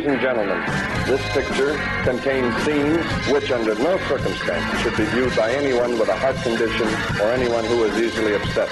[0.00, 0.64] Ladies and gentlemen,
[1.04, 1.74] this picture
[2.04, 6.88] contains scenes which, under no circumstance should be viewed by anyone with a heart condition
[7.20, 8.70] or anyone who is easily upset.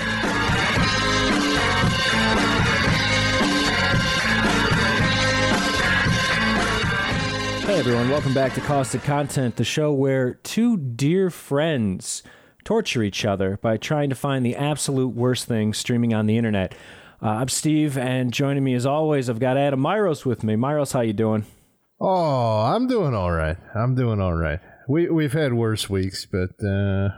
[7.66, 12.22] Hey everyone, welcome back to Caustic Content, the show where two dear friends
[12.64, 16.74] torture each other by trying to find the absolute worst thing streaming on the internet.
[17.20, 20.54] Uh, I'm Steve, and joining me as always, I've got Adam Myros with me.
[20.54, 21.44] Myros, how you doing?
[22.00, 23.56] Oh, I'm doing all right.
[23.74, 24.60] I'm doing all right.
[24.88, 27.08] We we've had worse weeks, but uh,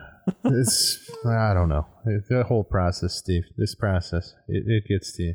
[0.44, 3.42] it's I don't know the whole process, Steve.
[3.58, 5.34] This process it, it gets to you.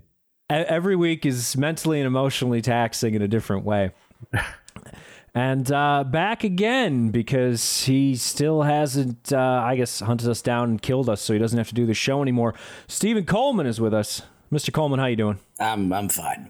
[0.49, 3.91] Every week is mentally and emotionally taxing in a different way.
[5.35, 10.81] and uh, back again because he still hasn't, uh, I guess, hunted us down and
[10.81, 12.55] killed us, so he doesn't have to do the show anymore.
[12.87, 14.23] Stephen Coleman is with us.
[14.55, 14.71] Mr.
[14.71, 15.37] Coleman, how you doing?
[15.59, 16.49] I'm I'm fine.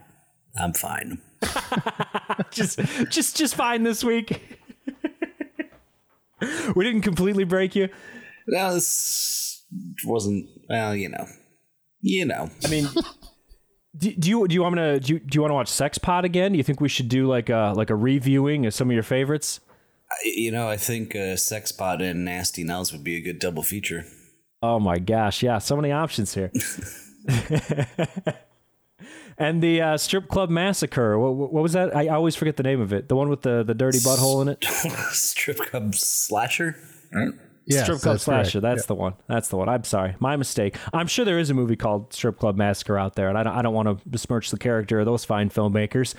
[0.58, 1.20] I'm fine.
[2.52, 4.60] just just just fine this week.
[6.76, 7.90] we didn't completely break you.
[8.48, 9.64] No, this
[10.06, 10.48] wasn't.
[10.70, 11.26] Well, you know,
[12.02, 12.52] you know.
[12.64, 12.88] I mean,
[13.98, 15.98] do, do you do you want to do you, do you want to watch Sex
[15.98, 16.52] Pod again?
[16.52, 19.04] Do you think we should do like a like a reviewing of some of your
[19.04, 19.62] favorites?
[20.24, 23.64] You know, I think uh, Sex Pod and Nasty Nels would be a good double
[23.64, 24.06] feature.
[24.62, 26.52] Oh my gosh, yeah, so many options here.
[29.38, 31.20] and the uh, strip club massacre.
[31.20, 31.96] What, what, was that?
[31.96, 33.10] I always forget the name of it.
[33.10, 34.64] The one with the, the dirty butthole in it.
[35.12, 36.78] strip club slasher.
[37.12, 37.34] Right?
[37.68, 38.60] Yes, Strip Club Slasher.
[38.60, 38.70] Right.
[38.70, 38.88] That's yeah.
[38.88, 39.14] the one.
[39.28, 39.70] That's the one.
[39.70, 40.16] I'm sorry.
[40.20, 40.78] My mistake.
[40.94, 43.54] I'm sure there is a movie called Strip Club Massacre out there, and I don't,
[43.54, 46.14] I don't want to besmirch the character of those fine filmmakers.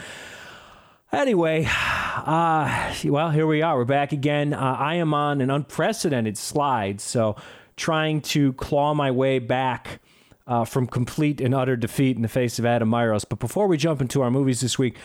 [1.12, 3.76] Anyway, uh, well, here we are.
[3.76, 4.54] We're back again.
[4.54, 7.36] Uh, I am on an unprecedented slide, so
[7.76, 10.00] trying to claw my way back
[10.46, 13.24] uh, from complete and utter defeat in the face of Adam Myros.
[13.28, 14.96] But before we jump into our movies this week,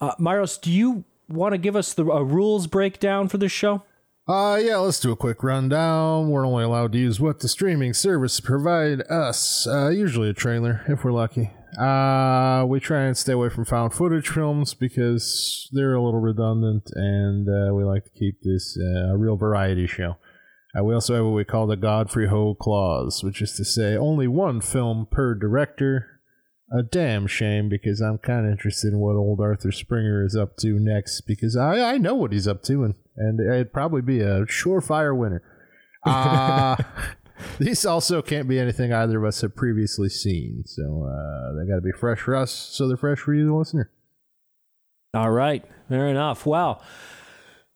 [0.00, 3.82] uh, Myros, do you want to give us the a rules breakdown for this show?
[4.28, 6.30] Uh, yeah, let's do a quick rundown.
[6.30, 10.84] We're only allowed to use what the streaming service provide us, uh, usually a trailer,
[10.88, 11.50] if we're lucky.
[11.78, 16.90] Uh, we try and stay away from found footage films because they're a little redundant,
[16.94, 20.16] and uh, we like to keep this uh, a real variety show.
[20.74, 24.28] We also have what we call the Godfrey Ho clause, which is to say only
[24.28, 26.20] one film per director.
[26.72, 30.56] A damn shame because I'm kind of interested in what old Arthur Springer is up
[30.58, 34.20] to next because I, I know what he's up to and, and it'd probably be
[34.20, 35.42] a surefire winner.
[36.06, 36.76] Uh,
[37.58, 40.62] these also can't be anything either of us have previously seen.
[40.64, 43.54] So uh, they got to be fresh for us so they're fresh for you, the
[43.54, 43.90] listener.
[45.12, 45.64] All right.
[45.88, 46.46] Fair enough.
[46.46, 46.80] Well,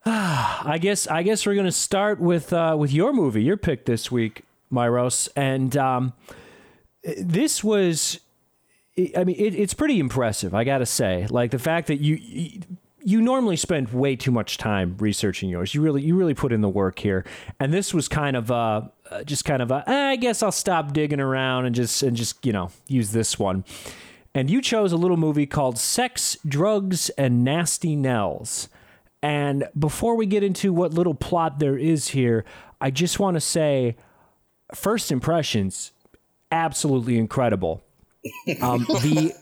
[0.07, 4.11] I guess I guess we're gonna start with uh, with your movie, your pick this
[4.11, 6.13] week, Myros, and um,
[7.17, 8.19] this was,
[9.17, 10.53] I mean, it, it's pretty impressive.
[10.53, 12.19] I gotta say, like the fact that you,
[13.03, 15.73] you normally spend way too much time researching yours.
[15.73, 17.25] You really you really put in the work here,
[17.59, 18.83] and this was kind of uh,
[19.25, 22.45] just kind of a, eh, I guess I'll stop digging around and just and just
[22.45, 23.65] you know use this one.
[24.35, 28.69] And you chose a little movie called Sex, Drugs, and Nasty Nels.
[29.25, 32.45] And before we get into what little plot there is here,
[32.79, 33.97] I just want to say
[34.75, 35.93] first impressions,
[36.51, 37.83] absolutely incredible.
[38.61, 39.33] Um, the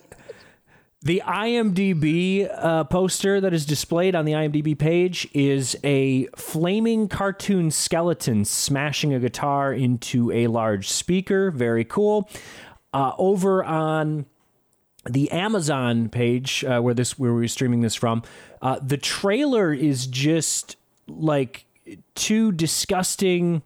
[1.02, 7.70] the IMDb uh, poster that is displayed on the IMDb page is a flaming cartoon
[7.70, 11.52] skeleton smashing a guitar into a large speaker.
[11.52, 12.30] Very cool.
[12.94, 14.28] Uh, over on
[15.10, 18.24] the Amazon page uh, where this where we're streaming this from,
[18.62, 20.78] uh, the trailer is just
[21.08, 21.66] like
[22.16, 23.62] two disgusting,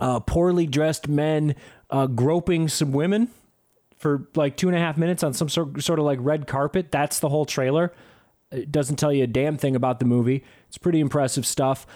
[0.00, 1.54] uh, poorly dressed men
[1.90, 3.28] uh, groping some women
[3.98, 6.90] for like two and a half minutes on some sort, sort of like red carpet.
[6.90, 7.92] That's the whole trailer.
[8.50, 10.44] It doesn't tell you a damn thing about the movie.
[10.68, 11.86] It's pretty impressive stuff.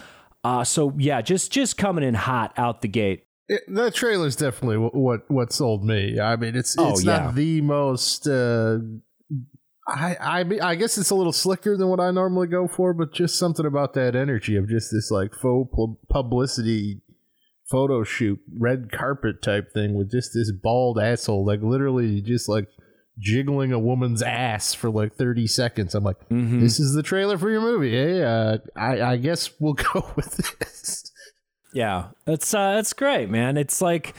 [0.43, 3.25] Uh, so yeah, just just coming in hot out the gate.
[3.47, 6.19] It, the is definitely what, what what sold me.
[6.19, 7.17] I mean, it's oh, it's yeah.
[7.17, 8.27] not the most.
[8.27, 8.79] Uh,
[9.87, 12.93] I I mean, I guess it's a little slicker than what I normally go for,
[12.93, 15.69] but just something about that energy of just this like faux
[16.09, 17.01] publicity
[17.69, 22.67] photo shoot, red carpet type thing with just this bald asshole, like literally just like
[23.17, 25.95] jiggling a woman's ass for like 30 seconds.
[25.95, 26.59] I'm like, mm-hmm.
[26.59, 27.91] this is the trailer for your movie.
[27.91, 31.10] Hey, uh, I, I guess we'll go with this.
[31.73, 33.57] Yeah, it's uh, it's great, man.
[33.57, 34.13] It's like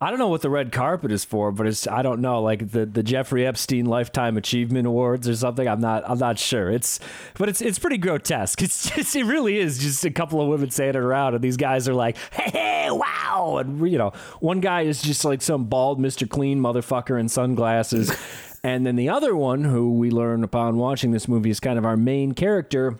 [0.00, 2.70] I don't know what the red carpet is for, but it's I don't know, like
[2.70, 5.66] the, the Jeffrey Epstein Lifetime Achievement Awards or something.
[5.66, 6.70] I'm not I'm not sure.
[6.70, 7.00] It's
[7.36, 8.62] but it's it's pretty grotesque.
[8.68, 11.56] It's just it really is just a couple of women saying it around, and these
[11.56, 15.64] guys are like, hey, hey wow, and you know, one guy is just like some
[15.64, 16.28] bald Mr.
[16.28, 18.14] Clean motherfucker in sunglasses.
[18.64, 21.86] And then the other one, who we learn upon watching this movie, is kind of
[21.86, 22.98] our main character.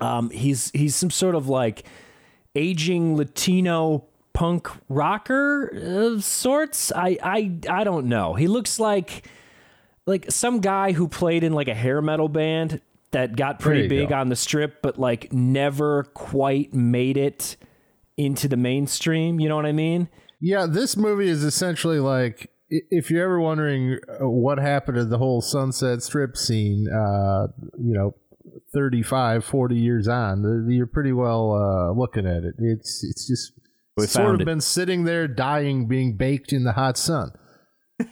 [0.00, 1.84] Um, he's he's some sort of like
[2.54, 6.92] aging Latino punk rocker of sorts.
[6.92, 8.34] I I I don't know.
[8.34, 9.26] He looks like
[10.06, 12.80] like some guy who played in like a hair metal band
[13.12, 14.14] that got pretty big go.
[14.14, 17.56] on the strip, but like never quite made it
[18.16, 19.40] into the mainstream.
[19.40, 20.08] You know what I mean?
[20.40, 25.18] Yeah, this movie is essentially like if you're ever wondering uh, what happened to the
[25.18, 27.48] whole Sunset Strip scene, uh,
[27.78, 28.14] you know,
[28.72, 32.54] 35, 40 years on, you're pretty well uh, looking at it.
[32.58, 33.52] It's it's just
[33.96, 34.44] We sort found of it.
[34.46, 37.32] been sitting there dying, being baked in the hot sun.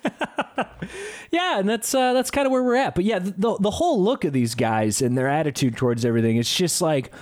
[1.30, 2.94] Yeah, and that's uh, that's kind of where we're at.
[2.94, 6.54] But yeah, the the whole look of these guys and their attitude towards everything, it's
[6.54, 7.12] just like.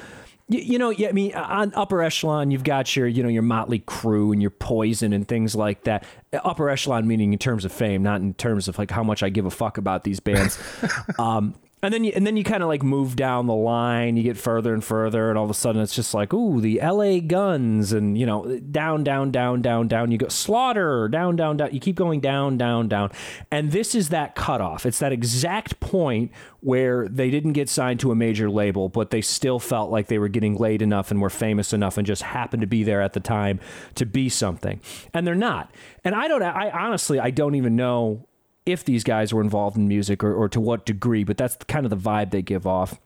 [0.49, 3.43] You, you know, yeah, I mean, on upper echelon, you've got your, you know, your
[3.43, 6.05] Mötley Crüe and your poison and things like that.
[6.33, 9.29] Upper echelon meaning in terms of fame, not in terms of like how much I
[9.29, 10.57] give a fuck about these bands.
[11.19, 14.17] um, and then you, and then you kind of like move down the line.
[14.17, 16.81] You get further and further, and all of a sudden it's just like, ooh, the
[16.81, 17.21] L.A.
[17.21, 20.11] Guns, and you know, down, down, down, down, down.
[20.11, 21.75] You go Slaughter, down, down, down.
[21.75, 23.11] You keep going down, down, down,
[23.51, 24.87] and this is that cutoff.
[24.87, 29.21] It's that exact point where they didn't get signed to a major label, but they
[29.21, 32.63] still felt like they were getting laid enough and were famous enough, and just happened
[32.63, 33.61] to be there at the time
[33.97, 34.81] to be something,
[35.13, 35.71] and they're not.
[36.05, 36.43] And I don't.
[36.43, 38.27] I honestly, I don't even know
[38.67, 41.87] if these guys were involved in music or, or to what degree, but that's kind
[41.87, 43.01] of the vibe they give off.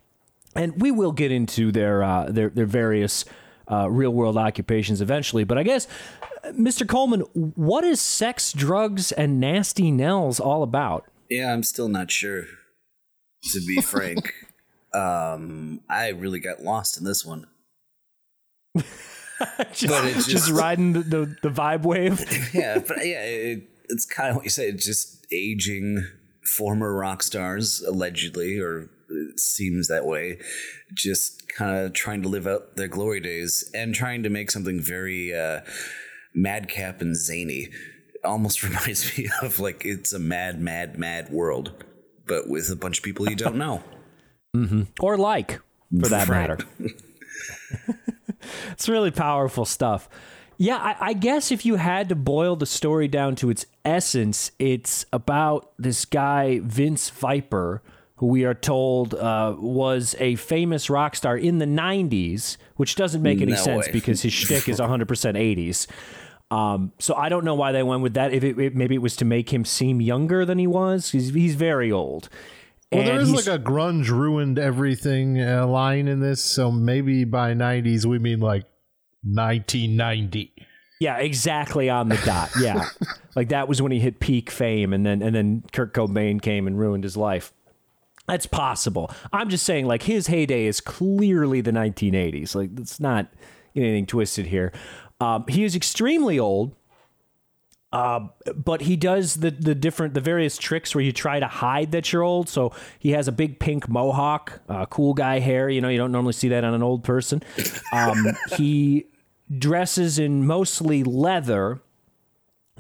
[0.57, 3.25] And we will get into their uh, their their various
[3.71, 5.45] uh, real world occupations eventually.
[5.45, 5.87] But I guess,
[6.43, 6.89] uh, Mr.
[6.89, 11.07] Coleman, what is sex, drugs, and nasty Nels all about?
[11.29, 12.45] Yeah, I'm still not sure.
[13.53, 14.35] To be frank,
[14.93, 17.47] um, I really got lost in this one.
[19.73, 22.21] just, just just- riding the, the, the vibe wave.
[22.55, 26.07] yeah, but yeah, it, it's kind of what you say, It's just aging
[26.57, 30.39] former rock stars, allegedly, or it seems that way,
[30.95, 34.81] just kind of trying to live out their glory days and trying to make something
[34.81, 35.61] very uh,
[36.35, 37.69] madcap and zany.
[38.15, 41.85] It almost reminds me of like it's a mad, mad, mad world,
[42.27, 43.83] but with a bunch of people you don't know.
[45.01, 45.61] or like,
[46.01, 46.49] for that Right.
[46.49, 46.59] matter.
[48.73, 50.09] it's really powerful stuff.
[50.63, 54.51] Yeah, I, I guess if you had to boil the story down to its essence,
[54.59, 57.81] it's about this guy, Vince Viper,
[58.17, 63.23] who we are told uh, was a famous rock star in the 90s, which doesn't
[63.23, 63.93] make any No sense way.
[63.93, 65.87] because his shtick is 100% 80s.
[66.55, 68.35] Um, so I don't know why they went with that.
[68.35, 71.33] If it, it- maybe it was to make him seem younger than he was, he's,
[71.33, 72.29] he's very old.
[72.93, 76.71] Well, there And is he's- like a grunge ruined everything uh, line in this, so
[76.71, 78.65] maybe by 90s we mean like
[79.23, 80.53] 1990.
[81.01, 82.51] Yeah, exactly on the dot.
[82.61, 82.89] Yeah.
[83.37, 86.67] like that was when he hit peak fame and then and then Kurt Cobain came
[86.67, 87.53] and ruined his life.
[88.27, 89.11] That's possible.
[89.33, 92.55] I'm just saying like his heyday is clearly the 1980s.
[92.55, 93.29] Like it's not
[93.75, 94.73] anything twisted here.
[95.21, 96.77] Um, he is extremely old.
[97.93, 101.91] Uh, but he does the the different the various tricks where you try to hide
[101.93, 102.49] that you're old.
[102.49, 105.69] So he has a big pink mohawk, uh, cool guy hair.
[105.69, 107.43] You know, you don't normally see that on an old person.
[107.93, 108.27] Um,
[108.57, 109.07] he
[109.59, 111.83] dresses in mostly leather.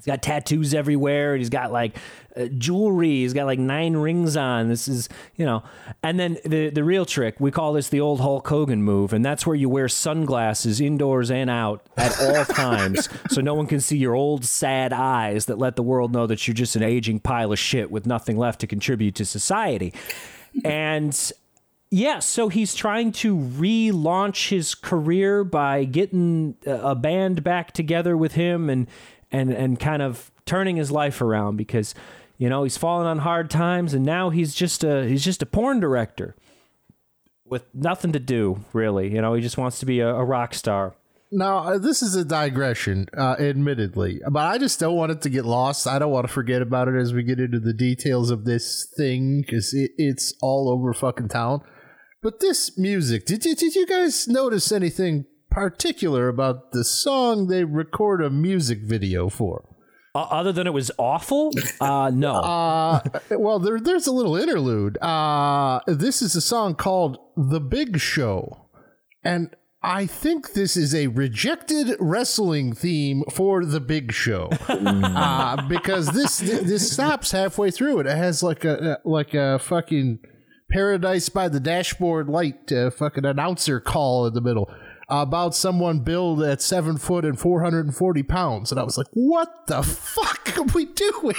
[0.00, 1.36] He's got tattoos everywhere.
[1.36, 1.94] He's got like
[2.34, 3.16] uh, jewelry.
[3.20, 4.68] He's got like nine rings on.
[4.68, 5.62] This is, you know.
[6.02, 9.22] And then the the real trick, we call this the old Hulk Hogan move, and
[9.22, 13.80] that's where you wear sunglasses indoors and out at all times, so no one can
[13.80, 17.20] see your old sad eyes that let the world know that you're just an aging
[17.20, 19.92] pile of shit with nothing left to contribute to society.
[20.64, 21.14] And
[21.90, 28.16] yeah, so he's trying to relaunch his career by getting a a band back together
[28.16, 28.86] with him and
[29.32, 31.94] and and kind of turning his life around because
[32.38, 35.46] you know he's fallen on hard times and now he's just a he's just a
[35.46, 36.34] porn director
[37.50, 39.12] with nothing to do really.
[39.12, 40.94] You know, he just wants to be a, a rock star.
[41.32, 45.30] Now, uh, this is a digression, uh, admittedly, but I just don't want it to
[45.30, 45.86] get lost.
[45.86, 48.92] I don't want to forget about it as we get into the details of this
[48.96, 51.60] thing because it, it's all over fucking town.
[52.20, 57.64] But this music, did you, did you guys notice anything particular about the song they
[57.64, 59.64] record a music video for?
[60.14, 62.34] Uh, other than it was awful, uh, no.
[62.50, 64.98] Uh, well, there, there's a little interlude.
[64.98, 68.66] Uh, this is a song called The Big Show.
[69.22, 74.50] And I think this is a rejected wrestling theme for The Big Show.
[74.68, 78.06] uh, because this this stops halfway through it.
[78.06, 80.18] It has like a like a fucking
[80.70, 84.72] Paradise by the Dashboard Light uh, fucking announcer call in the middle.
[85.10, 88.70] About someone billed at seven foot and 440 pounds.
[88.70, 91.34] And I was like, what the fuck are we doing?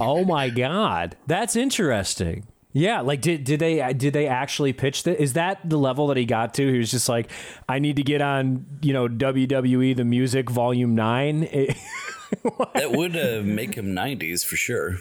[0.00, 1.16] oh my God.
[1.26, 2.46] That's interesting.
[2.76, 5.22] Yeah, like did did they did they actually pitch that?
[5.22, 6.72] Is that the level that he got to?
[6.72, 7.30] He was just like,
[7.68, 11.40] I need to get on, you know, WWE the Music Volume Nine.
[12.74, 14.96] that would uh, make him '90s for sure.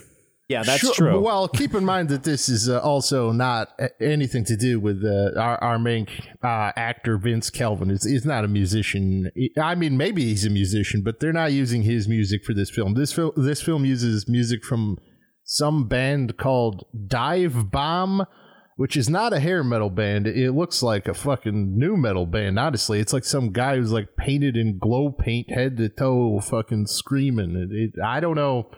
[0.53, 1.19] Yeah, that's Sure, true.
[1.19, 5.03] Well, keep in mind that this is uh, also not uh, anything to do with
[5.03, 6.05] uh, our, our main
[6.43, 7.89] uh, actor, Vince Kelvin.
[7.89, 9.31] Is he's not a musician.
[9.60, 12.93] I mean, maybe he's a musician, but they're not using his music for this film.
[12.93, 15.00] This film, this film uses music from
[15.43, 18.24] some band called Dive Bomb,
[18.77, 20.27] which is not a hair metal band.
[20.27, 22.60] It looks like a fucking nu metal band.
[22.60, 26.86] Honestly, it's like some guy who's like painted in glow paint, head to toe, fucking
[26.86, 27.55] screaming.
[27.55, 28.69] It, it, I don't know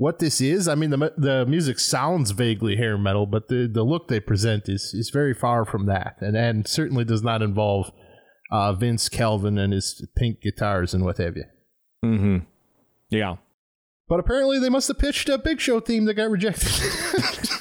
[0.00, 0.66] what this is.
[0.66, 4.66] I mean, the the music sounds vaguely hair metal, but the, the look they present
[4.66, 7.92] is is very far from that, and and certainly does not involve
[8.50, 11.44] uh, Vince Kelvin and his pink guitars and what have you.
[12.02, 12.38] Mm-hmm.
[13.10, 13.36] Yeah.
[14.08, 16.72] But apparently, they must have pitched a Big Show theme that got rejected.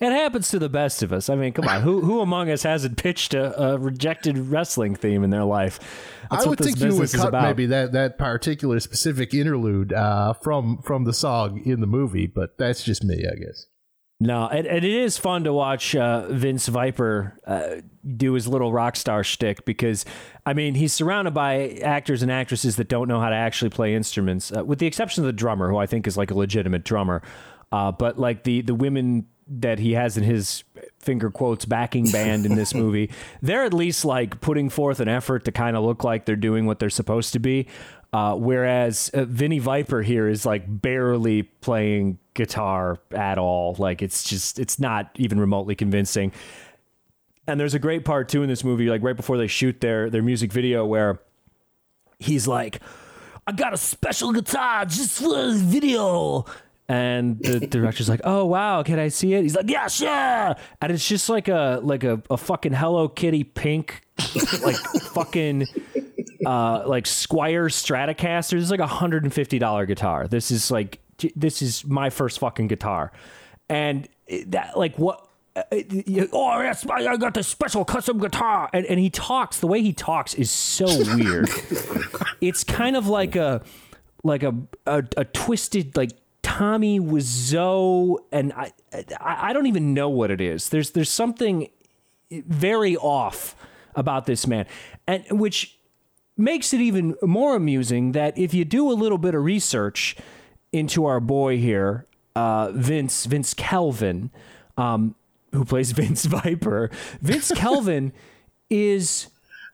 [0.00, 1.30] It happens to the best of us.
[1.30, 5.24] I mean, come on, who who among us hasn't pitched a, a rejected wrestling theme
[5.24, 5.78] in their life?
[6.30, 7.42] That's I would think you would is cut about.
[7.42, 12.58] maybe that that particular specific interlude uh, from from the song in the movie, but
[12.58, 13.66] that's just me, I guess.
[14.18, 17.82] No, and, and it is fun to watch uh, Vince Viper uh,
[18.16, 20.06] do his little rock star shtick because,
[20.46, 23.94] I mean, he's surrounded by actors and actresses that don't know how to actually play
[23.94, 26.82] instruments, uh, with the exception of the drummer, who I think is like a legitimate
[26.82, 27.20] drummer.
[27.70, 30.64] Uh, but like the the women that he has in his
[30.98, 33.10] finger quotes backing band in this movie,
[33.42, 36.66] they're at least like putting forth an effort to kind of look like they're doing
[36.66, 37.66] what they're supposed to be.
[38.12, 43.74] Uh, whereas uh, Vinny Viper here is like barely playing guitar at all.
[43.78, 46.32] Like it's just it's not even remotely convincing.
[47.46, 50.10] And there's a great part too in this movie, like right before they shoot their
[50.10, 51.20] their music video, where
[52.18, 52.80] he's like,
[53.46, 56.46] "I got a special guitar just for the video."
[56.88, 60.92] And the director's like, "Oh wow, can I see it?" He's like, "Yeah, sure." And
[60.92, 64.02] it's just like a like a, a fucking Hello Kitty pink,
[64.64, 64.76] like
[65.12, 65.66] fucking
[66.46, 68.52] uh like Squier Stratocaster.
[68.52, 70.28] This is like a hundred and fifty dollar guitar.
[70.28, 71.00] This is like
[71.34, 73.10] this is my first fucking guitar,
[73.68, 74.08] and
[74.46, 75.26] that like what.
[75.56, 79.58] uh, you- Oh yes, I I got this special custom guitar, and and he talks.
[79.58, 81.48] The way he talks is so weird.
[82.40, 83.62] it's kind of like a
[84.22, 84.54] like a
[84.86, 86.10] a, a twisted like
[86.46, 88.72] Tommy Wiseau, and I,
[89.20, 90.68] I don't even know what it is.
[90.68, 91.68] There's there's something
[92.30, 93.56] very off
[93.96, 94.64] about this man,
[95.08, 95.76] and which
[96.36, 100.16] makes it even more amusing that if you do a little bit of research
[100.70, 104.30] into our boy here, uh, Vince Vince Kelvin,
[104.76, 105.16] um,
[105.50, 108.12] who plays Vince Viper, Vince Kelvin
[108.70, 109.26] is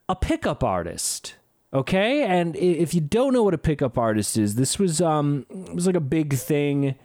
[0.09, 1.35] a pickup artist.
[1.75, 5.75] Okay, and if you don't know what a pickup artist is, this was um it
[5.75, 6.97] was like a big thing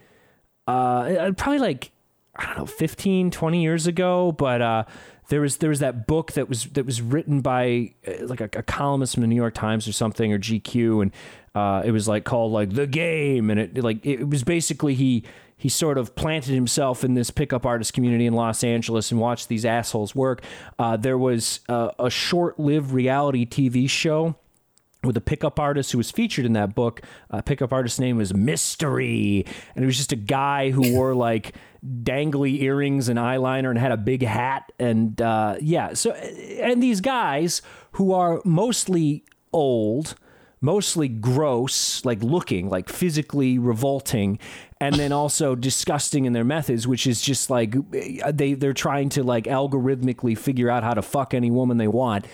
[0.67, 1.91] uh, probably like
[2.35, 4.83] I don't know 15 20 years ago but uh,
[5.29, 8.49] there was there was that book that was that was written by uh, like a,
[8.53, 11.11] a columnist from the New York Times or something or GQ and
[11.55, 15.23] uh, it was like called like the game and it like it was basically he
[15.55, 19.47] he sort of planted himself in this pickup artist community in Los Angeles and watched
[19.47, 20.43] these assholes work.
[20.77, 24.35] Uh, there was uh, a short-lived reality TV show
[25.07, 27.01] with a pickup artist who was featured in that book.
[27.31, 29.45] Uh, pickup artist's name was Mystery,
[29.75, 31.55] and it was just a guy who wore like
[32.03, 34.71] dangly earrings and eyeliner and had a big hat.
[34.77, 37.61] And uh, yeah, so and these guys
[37.93, 40.15] who are mostly old.
[40.59, 44.39] Mostly gross, like looking, like physically revolting,
[44.81, 49.23] and then also disgusting in their methods, which is just like they they're trying to
[49.23, 52.25] like algorithmically figure out how to fuck any woman they want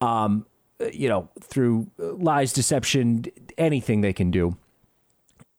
[0.00, 0.46] um,
[0.92, 3.24] you know, through lies, deception,
[3.56, 4.56] anything they can do.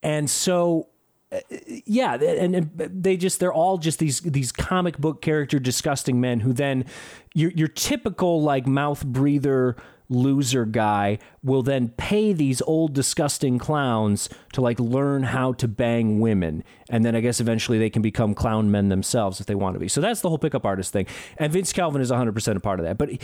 [0.02, 0.88] And so,
[1.32, 1.40] uh,
[1.86, 6.40] yeah, and, and they just they're all just these these comic book character disgusting men
[6.40, 6.86] who then
[7.34, 9.76] your your typical like mouth breather
[10.10, 16.20] loser guy will then pay these old disgusting clowns to like learn how to bang
[16.20, 16.64] women.
[16.90, 19.80] And then i guess eventually they can become clown men themselves if they want to
[19.80, 19.88] be.
[19.88, 21.06] So that's the whole pickup artist thing.
[21.38, 22.98] And vince Kelvin is 100% a part of that.
[22.98, 23.18] But uh,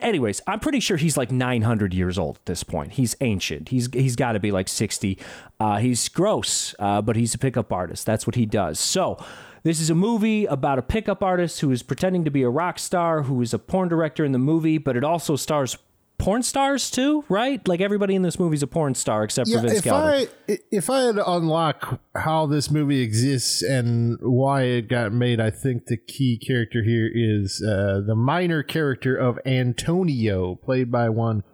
[0.00, 2.92] anyways, I'm pretty sure he's like 900 years old at this point.
[2.92, 3.68] He's ancient.
[3.68, 5.18] He's he's got to be like 60.
[5.58, 8.06] Uh, he's gross, uh, but he's a pickup artist.
[8.06, 8.78] That's what he does.
[8.78, 9.22] So.
[9.62, 12.78] This is a movie about a pickup artist who is pretending to be a rock
[12.78, 15.76] star, who is a porn director in the movie, but it also stars
[16.26, 17.66] porn stars too, right?
[17.68, 19.92] Like everybody in this movie's a porn star except for Vince if.
[19.92, 25.40] I if I had to unlock how this movie exists and why it got made,
[25.40, 31.10] I think the key character here is uh, the minor character of Antonio, played by
[31.10, 31.44] one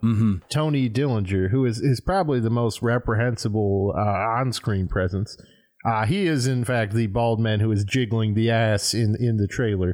[0.49, 5.37] Tony Dillinger, who is is probably the most reprehensible uh, on screen presence.
[5.85, 9.37] Uh, he is in fact the bald man who is jiggling the ass in in
[9.37, 9.93] the trailer.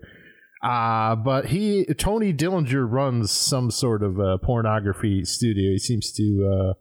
[0.62, 5.72] Uh, but he Tony Dillinger runs some sort of pornography studio.
[5.72, 6.74] He seems to uh,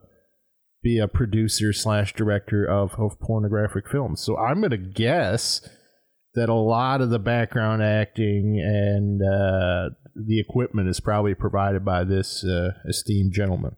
[0.83, 4.21] be a producer slash director of, of pornographic films.
[4.21, 5.61] So I'm gonna guess
[6.35, 12.05] that a lot of the background acting and uh, the equipment is probably provided by
[12.05, 13.77] this uh, esteemed gentleman.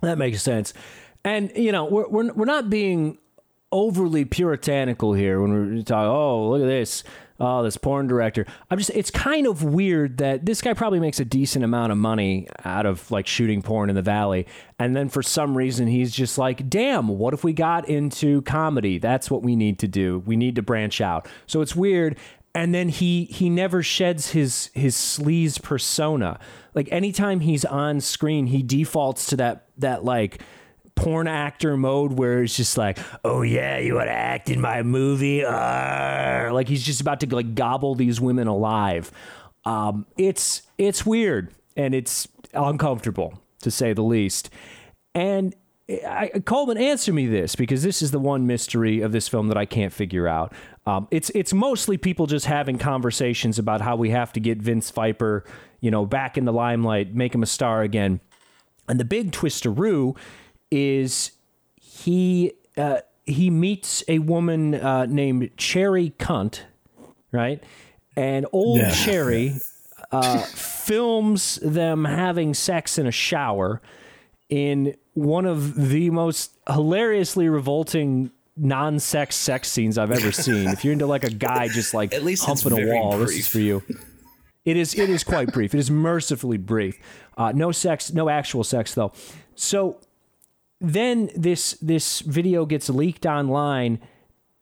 [0.00, 0.72] That makes sense.
[1.24, 3.18] And you know, we're we're we're not being
[3.72, 6.08] overly puritanical here when we're talking.
[6.08, 7.02] Oh, look at this.
[7.40, 8.46] Oh, this porn director.
[8.70, 8.90] I'm just.
[8.90, 12.86] It's kind of weird that this guy probably makes a decent amount of money out
[12.86, 14.46] of like shooting porn in the valley,
[14.78, 17.08] and then for some reason he's just like, damn.
[17.08, 18.98] What if we got into comedy?
[18.98, 20.22] That's what we need to do.
[20.24, 21.28] We need to branch out.
[21.46, 22.18] So it's weird.
[22.54, 26.38] And then he he never sheds his his sleaze persona.
[26.72, 30.40] Like anytime he's on screen, he defaults to that that like
[30.94, 34.82] porn actor mode where it's just like, oh yeah, you want to act in my
[34.82, 35.44] movie?
[35.44, 36.52] Arr.
[36.52, 39.10] Like he's just about to like gobble these women alive.
[39.64, 44.50] Um, it's it's weird and it's uncomfortable to say the least.
[45.14, 45.54] And
[45.88, 49.58] I, Coleman, answer me this because this is the one mystery of this film that
[49.58, 50.52] I can't figure out.
[50.86, 54.90] Um, it's it's mostly people just having conversations about how we have to get Vince
[54.90, 55.44] Viper,
[55.80, 58.20] you know, back in the limelight, make him a star again.
[58.88, 60.16] And the big twisteroo
[60.74, 61.30] is
[61.80, 66.62] he uh, he meets a woman uh, named Cherry Cunt,
[67.30, 67.62] right?
[68.16, 69.54] And old Cherry
[70.10, 73.80] uh, films them having sex in a shower
[74.48, 80.68] in one of the most hilariously revolting non-sex sex scenes I've ever seen.
[80.70, 83.46] if you're into like a guy just like At least humping a wall, this is
[83.46, 83.82] for you.
[84.64, 85.72] It is it is quite brief.
[85.72, 86.98] It is mercifully brief.
[87.36, 89.12] Uh, no sex, no actual sex though.
[89.54, 90.00] So
[90.84, 94.00] then this this video gets leaked online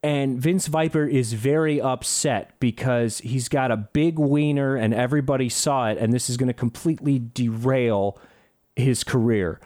[0.03, 5.89] and Vince Viper is very upset because he's got a big wiener and everybody saw
[5.89, 8.19] it and this is going to completely derail
[8.75, 9.61] his career.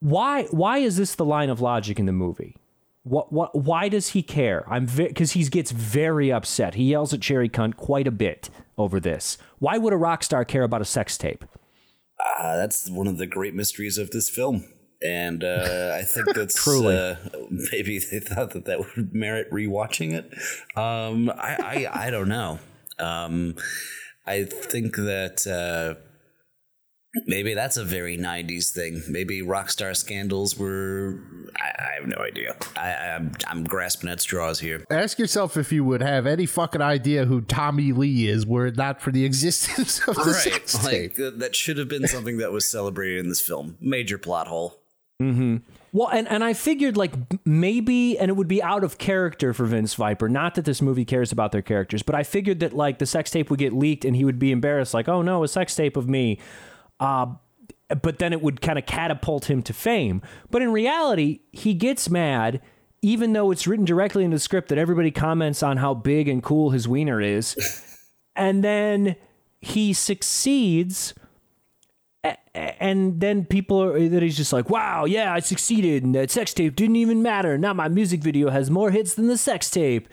[0.00, 2.56] Why why is this the line of logic in the movie?
[3.02, 4.64] What what why does he care?
[4.68, 6.74] I'm because he gets very upset.
[6.74, 9.38] He yells at Cherry Cunt quite a bit over this.
[9.58, 11.44] Why would a rock star care about a sex tape?
[12.38, 14.64] Uh, that's one of the great mysteries of this film.
[15.04, 16.96] And uh, I think that's Truly.
[16.96, 17.16] uh,
[17.72, 20.26] maybe they thought that that would merit rewatching it.
[20.78, 22.58] Um, I, I I don't know.
[22.98, 23.56] Um,
[24.26, 26.00] I think that uh,
[27.26, 29.02] maybe that's a very '90s thing.
[29.08, 31.18] Maybe rock star scandals were.
[31.60, 32.56] I, I have no idea.
[32.76, 34.84] I, I'm I'm grasping at straws here.
[34.90, 38.76] Ask yourself if you would have any fucking idea who Tommy Lee is were it
[38.76, 41.18] not for the existence of the sex tape.
[41.18, 43.76] like that should have been something that was celebrated in this film.
[43.80, 44.78] Major plot hole.
[45.92, 47.12] Well, and, and I figured like
[47.44, 50.28] maybe, and it would be out of character for Vince Viper.
[50.28, 53.30] Not that this movie cares about their characters, but I figured that like the sex
[53.30, 55.96] tape would get leaked and he would be embarrassed, like, oh no, a sex tape
[55.96, 56.38] of me.
[56.98, 57.26] Uh,
[58.00, 60.22] but then it would kind of catapult him to fame.
[60.50, 62.62] But in reality, he gets mad,
[63.02, 66.42] even though it's written directly in the script that everybody comments on how big and
[66.42, 67.84] cool his wiener is.
[68.36, 69.16] and then
[69.60, 71.14] he succeeds
[72.54, 76.52] and then people are that he's just like, wow, yeah, I succeeded, and that sex
[76.52, 77.56] tape didn't even matter.
[77.56, 80.08] Now my music video has more hits than the sex tape.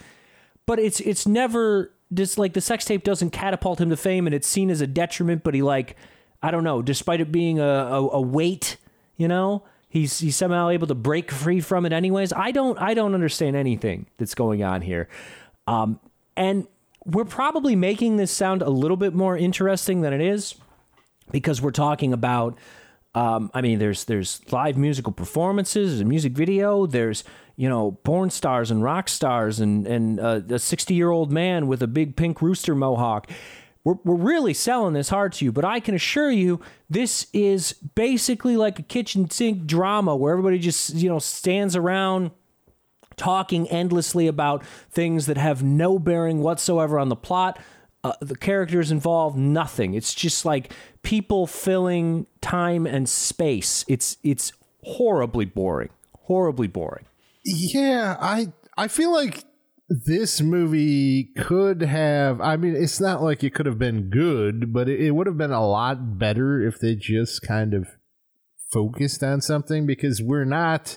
[0.65, 4.34] But it's it's never just like the sex tape doesn't catapult him to fame, and
[4.34, 5.43] it's seen as a detriment.
[5.43, 5.95] But he like,
[6.41, 8.78] I don't know, despite it being a a, a weight,
[9.17, 11.91] you know, he's he's somehow able to break free from it.
[11.91, 15.10] Anyways, I don't I don't understand anything that's going on here,
[15.67, 15.99] um,
[16.38, 16.67] and
[17.04, 20.56] we're probably making this sound a little bit more interesting than it is
[21.32, 22.58] because we're talking about
[23.15, 27.24] um, I mean there's there's live musical performances, there's a music video, there's
[27.56, 31.68] you know porn stars and rock stars and and uh, a 60 year old man
[31.68, 33.30] with a big pink rooster mohawk.
[33.84, 37.74] We're, we're really selling this hard to you, but I can assure you this is
[37.74, 42.32] basically like a kitchen sink drama where everybody just you know stands around
[43.20, 47.60] talking endlessly about things that have no bearing whatsoever on the plot.
[48.04, 49.94] Uh, the characters involved, nothing.
[49.94, 50.72] It's just like
[51.04, 53.84] people filling time and space.
[53.88, 57.06] It's it's horribly boring, horribly boring.
[57.44, 59.44] Yeah, I I feel like
[59.90, 64.88] this movie could have i mean it's not like it could have been good but
[64.88, 67.88] it, it would have been a lot better if they just kind of
[68.72, 70.96] focused on something because we're not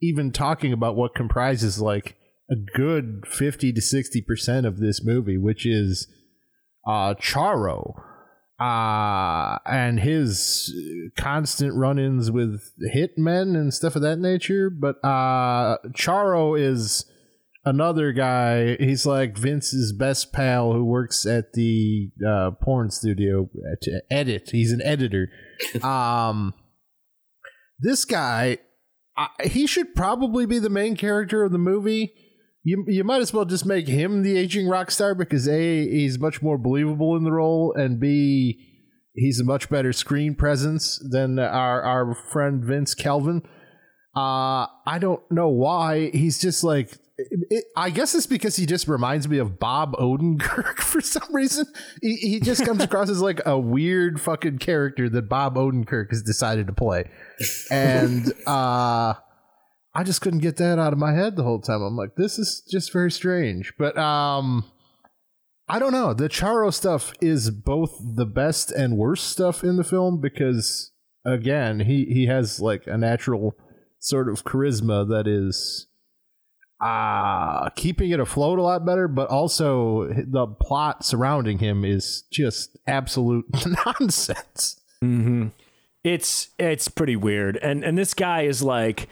[0.00, 2.16] even talking about what comprises like
[2.50, 6.06] a good 50 to 60% of this movie which is
[6.86, 7.94] uh charo
[8.60, 10.72] uh and his
[11.16, 14.70] constant run-ins with hitmen and stuff of that nature.
[14.70, 17.04] But uh charo is
[17.64, 18.76] another guy.
[18.76, 23.48] He's like vince's best pal who works at the uh, porn studio.
[23.82, 24.50] To edit.
[24.50, 25.28] He's an editor.
[25.82, 26.54] Um
[27.78, 28.58] this guy
[29.16, 32.14] I, he should probably be the main character of the movie
[32.64, 36.18] you you might as well just make him the aging rock star because a he's
[36.18, 38.68] much more believable in the role and b
[39.14, 43.42] he's a much better screen presence than our our friend Vince Kelvin.
[44.14, 48.88] Uh I don't know why he's just like it, I guess it's because he just
[48.88, 51.66] reminds me of Bob Odenkirk for some reason.
[52.00, 56.22] He, he just comes across as like a weird fucking character that Bob Odenkirk has
[56.22, 57.10] decided to play.
[57.70, 59.14] And uh
[59.94, 61.82] I just couldn't get that out of my head the whole time.
[61.82, 63.74] I'm like, this is just very strange.
[63.78, 64.64] But um
[65.68, 66.12] I don't know.
[66.12, 70.92] The Charo stuff is both the best and worst stuff in the film because
[71.24, 73.54] again, he he has like a natural
[73.98, 75.86] sort of charisma that is
[76.80, 82.76] uh keeping it afloat a lot better, but also the plot surrounding him is just
[82.86, 83.44] absolute
[83.86, 84.80] nonsense.
[85.02, 85.48] Mm-hmm.
[86.02, 89.08] It's it's pretty weird, and and this guy is like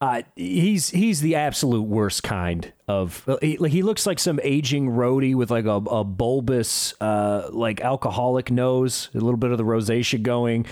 [0.00, 4.88] uh, he's he's the absolute worst kind of he, like he looks like some aging
[4.90, 9.64] roadie with like a, a bulbous uh, like alcoholic nose, a little bit of the
[9.64, 10.66] rosacea going.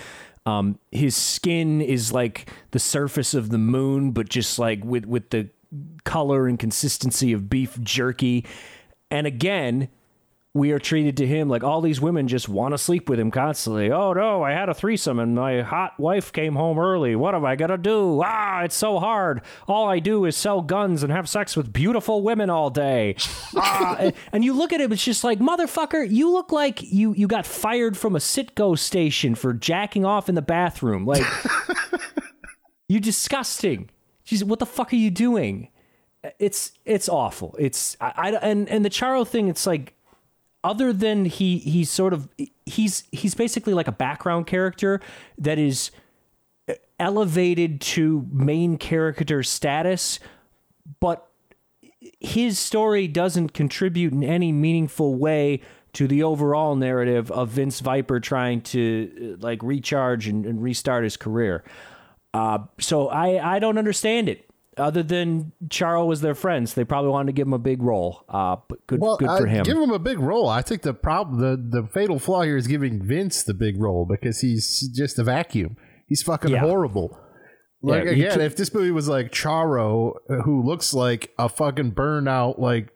[0.45, 5.29] Um, his skin is like the surface of the moon, but just like with with
[5.29, 5.49] the
[6.03, 8.45] color and consistency of beef jerky.
[9.09, 9.89] And again,
[10.55, 13.31] we are treated to him like all these women just want to sleep with him
[13.31, 13.91] constantly.
[13.91, 17.15] Oh no, I had a threesome and my hot wife came home early.
[17.15, 18.21] What am I gonna do?
[18.23, 19.41] Ah, it's so hard.
[19.67, 23.15] All I do is sell guns and have sex with beautiful women all day.
[23.55, 26.07] ah, and you look at him, it's just like motherfucker.
[26.07, 30.35] You look like you you got fired from a Citgo station for jacking off in
[30.35, 31.03] the bathroom.
[31.05, 31.25] Like
[32.87, 33.89] you disgusting.
[34.23, 35.69] She's what the fuck are you doing?
[36.37, 37.55] It's it's awful.
[37.57, 39.47] It's I, I and and the Charo thing.
[39.47, 39.95] It's like
[40.63, 42.27] other than he he's sort of
[42.65, 45.01] he's he's basically like a background character
[45.37, 45.91] that is
[46.99, 50.19] elevated to main character status
[50.99, 51.29] but
[52.19, 55.61] his story doesn't contribute in any meaningful way
[55.93, 61.17] to the overall narrative of Vince Viper trying to like recharge and, and restart his
[61.17, 61.63] career.
[62.33, 67.11] Uh, so I, I don't understand it other than Charo was their friends, they probably
[67.11, 68.23] wanted to give him a big role.
[68.29, 69.63] Uh, but good, well, good for him.
[69.63, 70.47] Give him a big role.
[70.49, 74.05] I think the problem, the the fatal flaw here is giving Vince the big role
[74.05, 75.77] because he's just a vacuum.
[76.07, 76.59] He's fucking yeah.
[76.59, 77.17] horrible.
[77.81, 81.91] Like yeah, again, if this movie was like Charo, uh, who looks like a fucking
[81.91, 82.89] burnout like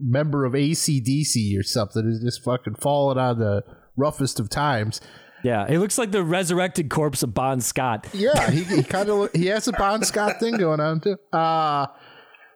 [0.00, 3.62] member of ACDC or something, is just fucking falling on the
[3.96, 5.00] roughest of times
[5.44, 8.08] yeah, he looks like the resurrected corpse of Bon Scott.
[8.12, 11.16] Yeah, he, he kind of he has a Bon Scott thing going on too.
[11.32, 11.86] Uh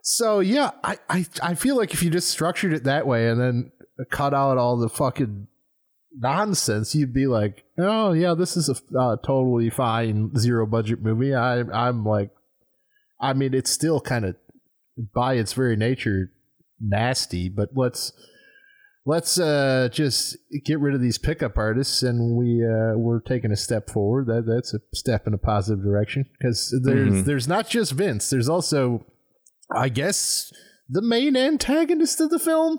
[0.03, 3.41] so yeah, I, I I feel like if you just structured it that way and
[3.41, 3.73] then
[4.11, 5.49] cut out all the fucking
[6.17, 11.35] nonsense, you'd be like, oh yeah, this is a uh, totally fine zero budget movie.
[11.35, 12.31] I I'm like,
[13.21, 14.37] I mean, it's still kind of
[15.15, 16.33] by its very nature
[16.81, 18.13] nasty, but let's
[19.09, 23.57] let's uh, just get rid of these pickup artists, and we uh, we're taking a
[23.57, 24.27] step forward.
[24.27, 27.23] That that's a step in a positive direction because there's mm-hmm.
[27.23, 28.29] there's not just Vince.
[28.29, 29.07] There's also,
[29.75, 30.53] I guess,
[30.89, 32.79] the main antagonist of the film.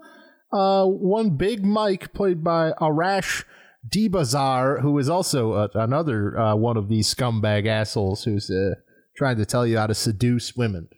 [0.53, 3.43] Uh, one big Mike played by Arash
[3.87, 8.75] Dibazar, who is also uh, another uh, one of these scumbag assholes who's uh,
[9.17, 10.89] trying to tell you how to seduce women.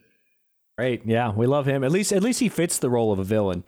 [0.78, 1.02] Right?
[1.04, 1.84] Yeah, we love him.
[1.84, 3.64] At least at least he fits the role of a villain.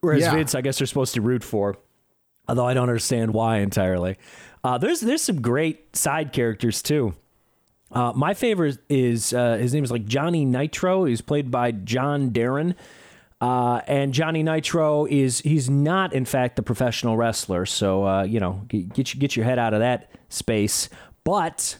[0.00, 0.34] Whereas yeah.
[0.34, 1.76] Vince, I guess, they're supposed to root for,
[2.48, 4.16] although I don't understand why entirely.
[4.62, 7.14] Uh, there's there's some great side characters too.
[7.92, 11.04] Uh, my favorite is uh, his name is like Johnny Nitro.
[11.04, 12.74] He's played by John Darren.
[13.40, 18.38] Uh, and Johnny Nitro is he's not in fact the professional wrestler, so uh, you
[18.38, 20.90] know get get, get your head out of that space.
[21.24, 21.78] But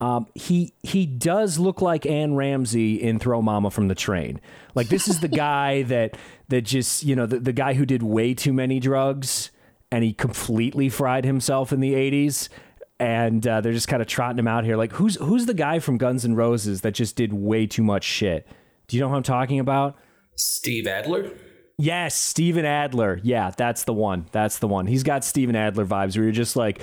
[0.00, 4.40] um, he he does look like Anne Ramsey in Throw Mama from the Train.
[4.74, 6.16] Like this is the guy that
[6.48, 9.50] that just you know the, the guy who did way too many drugs
[9.92, 12.48] and he completely fried himself in the 80s
[13.00, 15.80] and uh, they're just kind of trotting him out here like who's who's the guy
[15.80, 18.46] from Guns N' Roses that just did way too much shit
[18.86, 19.96] do you know who I'm talking about
[20.40, 21.30] Steve Adler.
[21.78, 23.20] Yes, Steven Adler.
[23.22, 24.26] Yeah, that's the one.
[24.32, 24.86] That's the one.
[24.86, 26.80] He's got Steven Adler vibes where you're just like,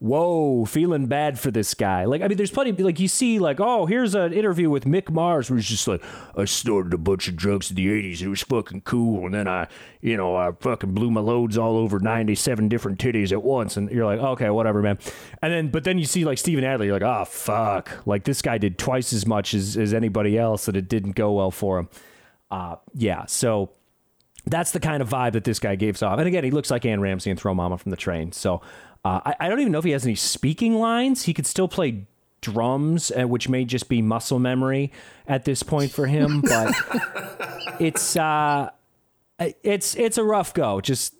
[0.00, 2.04] whoa, feeling bad for this guy.
[2.04, 5.10] Like, I mean, there's plenty, like, you see, like, oh, here's an interview with Mick
[5.10, 6.02] Mars where he's just like,
[6.36, 8.22] I snorted a bunch of drugs in the 80s.
[8.22, 9.26] It was fucking cool.
[9.26, 9.66] And then I,
[10.00, 13.76] you know, I fucking blew my loads all over 97 different titties at once.
[13.76, 14.98] And you're like, okay, whatever, man.
[15.42, 18.06] And then, but then you see, like, Steven Adler, you're like, oh, fuck.
[18.06, 21.32] Like, this guy did twice as much as, as anybody else, and it didn't go
[21.32, 21.88] well for him.
[22.50, 23.70] Uh, yeah, so
[24.46, 26.18] that's the kind of vibe that this guy gives off.
[26.18, 28.32] And again, he looks like Anne Ramsey and Throw Mama from the Train.
[28.32, 28.60] So
[29.04, 31.24] uh, I, I, don't even know if he has any speaking lines.
[31.24, 32.06] He could still play
[32.40, 34.92] drums, uh, which may just be muscle memory
[35.26, 36.40] at this point for him.
[36.42, 36.74] But
[37.80, 38.70] it's uh,
[39.38, 40.80] it's it's a rough go.
[40.80, 41.14] Just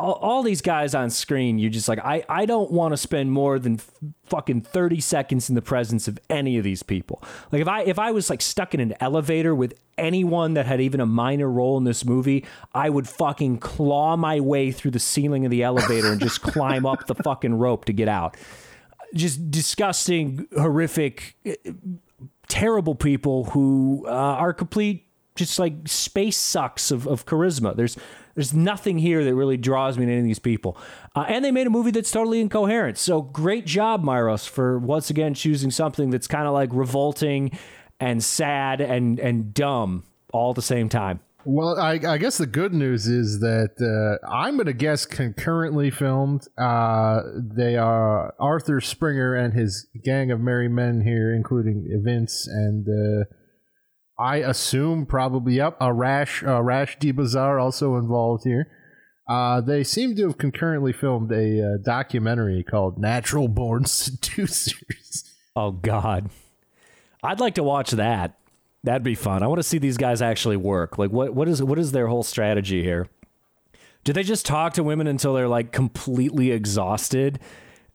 [0.00, 3.32] all, all, these guys on screen, you're just like, I, I don't want to spend
[3.32, 3.90] more than f-
[4.26, 7.22] fucking 30 seconds in the presence of any of these people.
[7.52, 10.80] Like if I if I was like stuck in an elevator with anyone that had
[10.80, 14.98] even a minor role in this movie, I would fucking claw my way through the
[14.98, 18.36] ceiling of the elevator and just climb up the fucking rope to get out.
[19.14, 21.54] Just disgusting, horrific, eh,
[22.48, 25.06] terrible people who uh, are complete
[25.40, 27.74] just like space sucks of, of charisma.
[27.74, 27.96] There's
[28.40, 30.74] there's nothing here that really draws me to any of these people.
[31.14, 32.96] Uh, and they made a movie that's totally incoherent.
[32.96, 37.58] So great job, Myros, for once again choosing something that's kind of like revolting
[38.00, 41.20] and sad and and dumb all at the same time.
[41.44, 45.90] Well, I, I guess the good news is that uh, I'm going to guess concurrently
[45.90, 46.46] filmed.
[46.56, 52.88] Uh, they are Arthur Springer and his gang of merry men here, including Vince and
[52.88, 53.24] uh,
[54.20, 55.78] I assume probably yep.
[55.80, 58.68] Rash uh, Arash Dibazar also involved here.
[59.26, 65.70] Uh, they seem to have concurrently filmed a uh, documentary called "Natural Born Seducers." Oh
[65.70, 66.28] God,
[67.22, 68.38] I'd like to watch that.
[68.84, 69.42] That'd be fun.
[69.42, 70.98] I want to see these guys actually work.
[70.98, 73.08] Like, what what is what is their whole strategy here?
[74.04, 77.40] Do they just talk to women until they're like completely exhausted?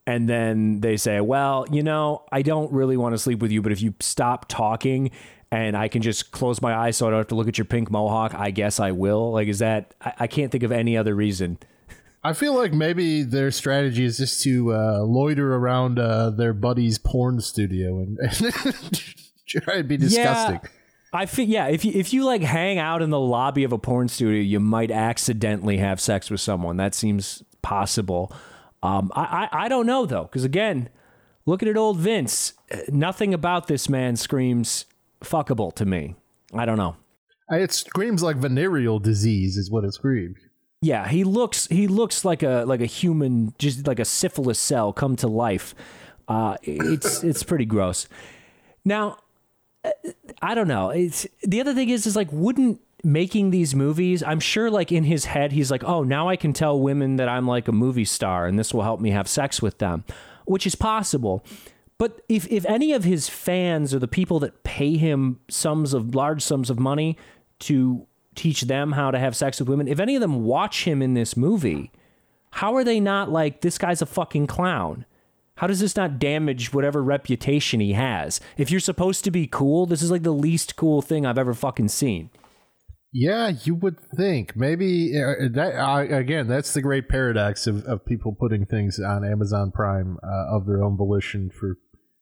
[0.08, 3.62] and then they say, "Well, you know, I don't really want to sleep with you,
[3.62, 5.10] but if you stop talking
[5.58, 7.66] and I can just close my eyes so I don't have to look at your
[7.66, 9.32] pink mohawk, I guess I will.
[9.32, 11.58] Like, is that, I, I can't think of any other reason.
[12.24, 16.98] I feel like maybe their strategy is just to uh, loiter around uh, their buddy's
[16.98, 19.04] porn studio and, and
[19.46, 20.60] try to be disgusting.
[20.64, 20.70] Yeah.
[21.14, 21.68] I feel yeah.
[21.68, 24.60] If you if you like hang out in the lobby of a porn studio, you
[24.60, 26.78] might accidentally have sex with someone.
[26.78, 28.34] That seems possible.
[28.84, 30.90] Um, I, I I don't know though, because again,
[31.46, 32.54] looking at old Vince,
[32.90, 34.86] nothing about this man screams
[35.26, 36.16] fuckable to me.
[36.54, 36.96] I don't know.
[37.50, 40.38] It screams like venereal disease, is what it screams.
[40.82, 44.94] Yeah, he looks he looks like a like a human, just like a syphilis cell
[44.94, 45.76] come to life.
[46.28, 48.08] Uh, it's it's pretty gross.
[48.84, 49.18] Now,
[50.42, 50.90] I don't know.
[50.90, 55.04] It's the other thing is is like wouldn't making these movies, I'm sure like in
[55.04, 58.06] his head he's like, "Oh, now I can tell women that I'm like a movie
[58.06, 60.04] star and this will help me have sex with them."
[60.46, 61.44] Which is possible.
[61.98, 66.14] But if, if any of his fans or the people that pay him sums of
[66.14, 67.18] large sums of money
[67.60, 68.06] to
[68.36, 71.14] teach them how to have sex with women, if any of them watch him in
[71.14, 71.92] this movie,
[72.52, 75.06] how are they not like, this guy's a fucking clown?
[75.58, 78.42] How does this not damage whatever reputation he has?
[78.58, 81.54] If you're supposed to be cool, this is like the least cool thing I've ever
[81.54, 82.30] fucking seen.
[83.18, 86.48] Yeah, you would think maybe uh, that uh, again.
[86.48, 90.84] That's the great paradox of, of people putting things on Amazon Prime uh, of their
[90.84, 91.78] own volition for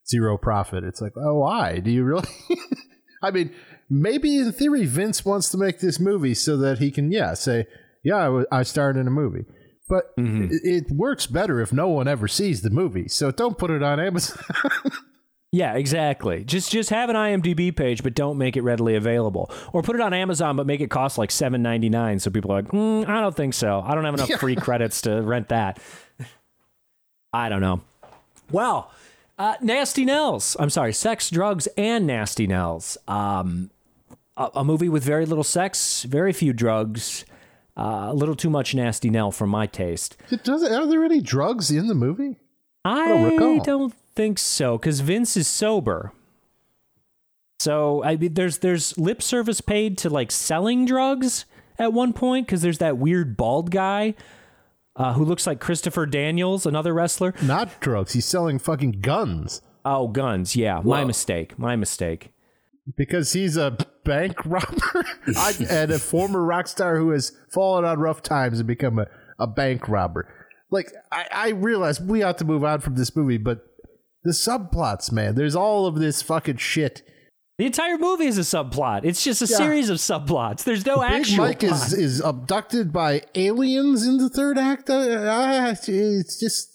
[0.08, 0.84] zero profit.
[0.84, 2.28] It's like, oh, why do you really?
[3.24, 3.52] I mean,
[3.90, 7.66] maybe in theory, Vince wants to make this movie so that he can, yeah, say,
[8.04, 9.46] yeah, I, w- I starred in a movie.
[9.88, 10.46] But mm-hmm.
[10.46, 13.08] it, it works better if no one ever sees the movie.
[13.08, 14.44] So don't put it on Amazon.
[15.54, 16.44] Yeah, exactly.
[16.44, 20.02] Just just have an IMDb page, but don't make it readily available, or put it
[20.02, 22.18] on Amazon, but make it cost like seven ninety nine.
[22.18, 23.80] So people are like, mm, I don't think so.
[23.86, 25.78] I don't have enough free credits to rent that.
[27.32, 27.82] I don't know.
[28.52, 28.92] Well,
[29.44, 30.56] uh, Nasty Nels.
[30.58, 32.98] I'm sorry, Sex, Drugs, and Nasty Nels.
[33.10, 33.72] Um,
[34.38, 37.26] a, a, movie with very little sex, very few drugs,
[37.78, 40.16] uh, a little too much Nasty Nell for my taste.
[40.32, 42.38] It Does, are there any drugs in the movie?
[42.86, 46.14] I, don't, don't think so, because Vince is sober.
[47.60, 51.46] So I mean, there's there's lip service paid to like selling drugs
[51.80, 54.16] at one point because there's that weird bald guy
[54.96, 57.34] uh, who looks like Christopher Daniels, another wrestler.
[57.42, 58.14] Not drugs.
[58.14, 59.62] He's selling fucking guns.
[59.86, 60.56] Oh, guns.
[60.56, 60.98] Yeah, Whoa.
[60.98, 61.58] my mistake.
[61.58, 62.32] My mistake.
[62.96, 65.06] Because he's a bank robber
[65.38, 69.08] I, and a former rock star who has fallen on rough times and become a,
[69.40, 70.28] a bank robber.
[70.70, 73.66] Like, I, I realize we ought to move on from this movie, but
[74.24, 77.04] the subplots, man, there's all of this fucking shit
[77.60, 79.02] The entire movie is a subplot.
[79.06, 79.58] It's just a Yeah.
[79.58, 80.64] series of subplots.
[80.64, 81.72] There's no Big actual Mike plot.
[81.88, 84.90] is is abducted by aliens in the third act.
[84.90, 86.70] Uh, it's just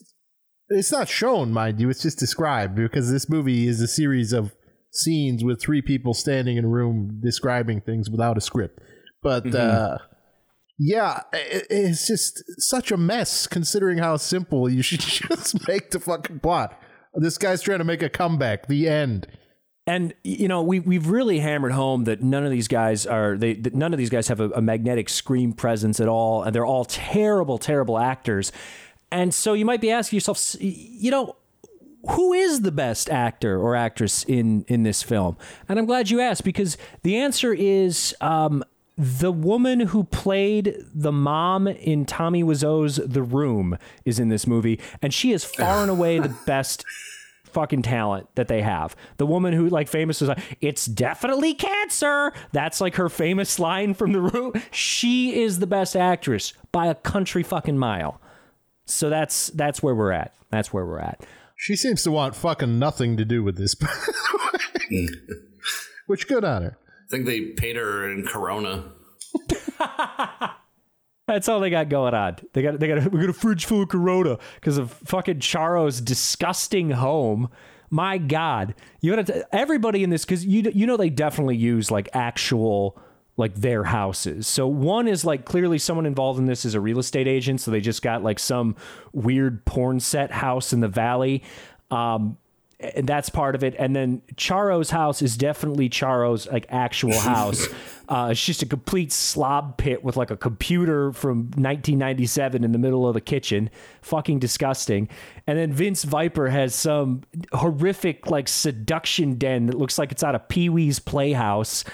[0.70, 1.88] it's not shown, mind you.
[1.90, 4.54] It's just described because this movie is a series of
[4.92, 8.78] scenes with three people standing in a room describing things without a script.
[9.22, 9.56] But Mm-hmm.
[9.94, 9.98] uh,
[10.78, 15.98] yeah, it, it's just such a mess considering how simple you should just make the
[15.98, 16.80] fucking plot.
[17.14, 18.68] This guy's trying to make a comeback.
[18.68, 19.26] The end.
[19.88, 23.54] And you know, we we've really hammered home that none of these guys are they
[23.54, 26.66] that none of these guys have a, a magnetic screen presence at all, and they're
[26.66, 28.52] all terrible, terrible actors.
[29.10, 31.36] And so you might be asking yourself, you know,
[32.10, 35.38] who is the best actor or actress in in this film?
[35.70, 38.62] And I'm glad you asked because the answer is um,
[38.98, 44.80] the woman who played the mom in Tommy Wiseau's The Room is in this movie,
[45.00, 46.84] and she is far and away the best
[47.48, 48.96] fucking talent that they have.
[49.16, 52.32] The woman who like famous is like, it's definitely cancer.
[52.52, 54.52] That's like her famous line from the room.
[54.70, 58.20] She is the best actress by a country fucking mile.
[58.86, 60.32] So that's that's where we're at.
[60.50, 61.24] That's where we're at.
[61.56, 63.74] She seems to want fucking nothing to do with this.
[66.06, 66.78] Which good on her.
[66.80, 68.92] I think they paid her in Corona.
[71.28, 72.36] That's all they got going on.
[72.54, 75.40] They got they got a, we got a fridge full of Corona because of fucking
[75.40, 77.50] Charo's disgusting home.
[77.90, 81.90] My God, you got to everybody in this because you you know they definitely use
[81.90, 82.98] like actual
[83.36, 84.46] like their houses.
[84.46, 87.70] So one is like clearly someone involved in this is a real estate agent, so
[87.70, 88.74] they just got like some
[89.12, 91.42] weird porn set house in the valley.
[91.90, 92.38] Um,
[92.80, 93.74] and that's part of it.
[93.78, 97.66] And then Charo's house is definitely Charo's like actual house.
[98.08, 102.78] uh, it's just a complete slob pit with like a computer from 1997 in the
[102.78, 103.68] middle of the kitchen.
[104.02, 105.08] Fucking disgusting.
[105.46, 110.36] And then Vince Viper has some horrific like seduction den that looks like it's out
[110.36, 111.84] of Pee Wee's Playhouse.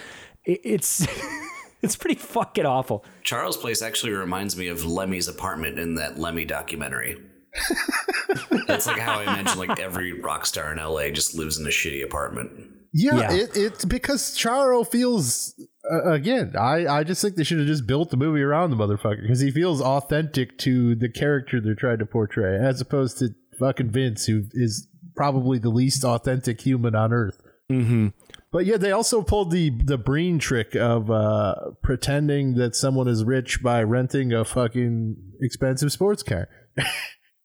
[0.45, 1.07] It, it's
[1.83, 3.07] it's pretty fucking awful.
[3.23, 7.23] Charles' place actually reminds me of Lemmy's apartment in that Lemmy documentary.
[8.67, 11.71] That's like how I imagine like every rock star in LA just lives in a
[11.71, 12.51] shitty apartment.
[12.93, 13.33] Yeah, Yeah.
[13.33, 15.55] It, it's because Charo feels
[15.91, 16.55] uh, again.
[16.59, 19.41] I I just think they should have just built the movie around the motherfucker because
[19.41, 24.27] he feels authentic to the character they're trying to portray, as opposed to fucking Vince,
[24.27, 27.41] who is probably the least authentic human on earth.
[27.71, 28.09] Mm-hmm.
[28.53, 33.25] But yeah, they also pulled the the Breen trick of uh, pretending that someone is
[33.25, 36.49] rich by renting a fucking expensive sports car.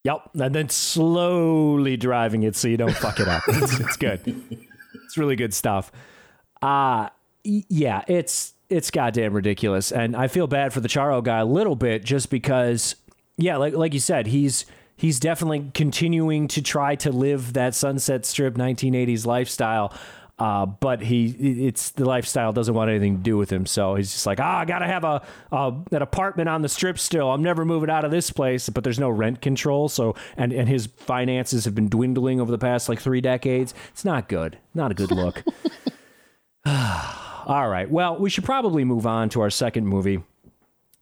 [0.04, 3.44] Yep, and then slowly driving it so you don't fuck it up.
[3.48, 4.22] It's, it's good.
[5.06, 5.92] It's really good stuff.
[6.62, 7.10] Uh
[7.44, 11.76] yeah, it's it's goddamn ridiculous, and I feel bad for the Charo guy a little
[11.76, 12.96] bit just because,
[13.38, 18.26] yeah, like like you said, he's he's definitely continuing to try to live that Sunset
[18.26, 19.94] Strip 1980s lifestyle.
[20.40, 21.26] Uh, but he,
[21.68, 23.66] it's the lifestyle doesn't want anything to do with him.
[23.66, 25.22] So he's just like, ah, I gotta have a,
[25.52, 27.30] a an apartment on the strip still.
[27.30, 28.70] I'm never moving out of this place.
[28.70, 29.90] But there's no rent control.
[29.90, 33.74] So and and his finances have been dwindling over the past like three decades.
[33.90, 34.58] It's not good.
[34.74, 35.44] Not a good look.
[36.66, 37.90] All right.
[37.90, 40.22] Well, we should probably move on to our second movie.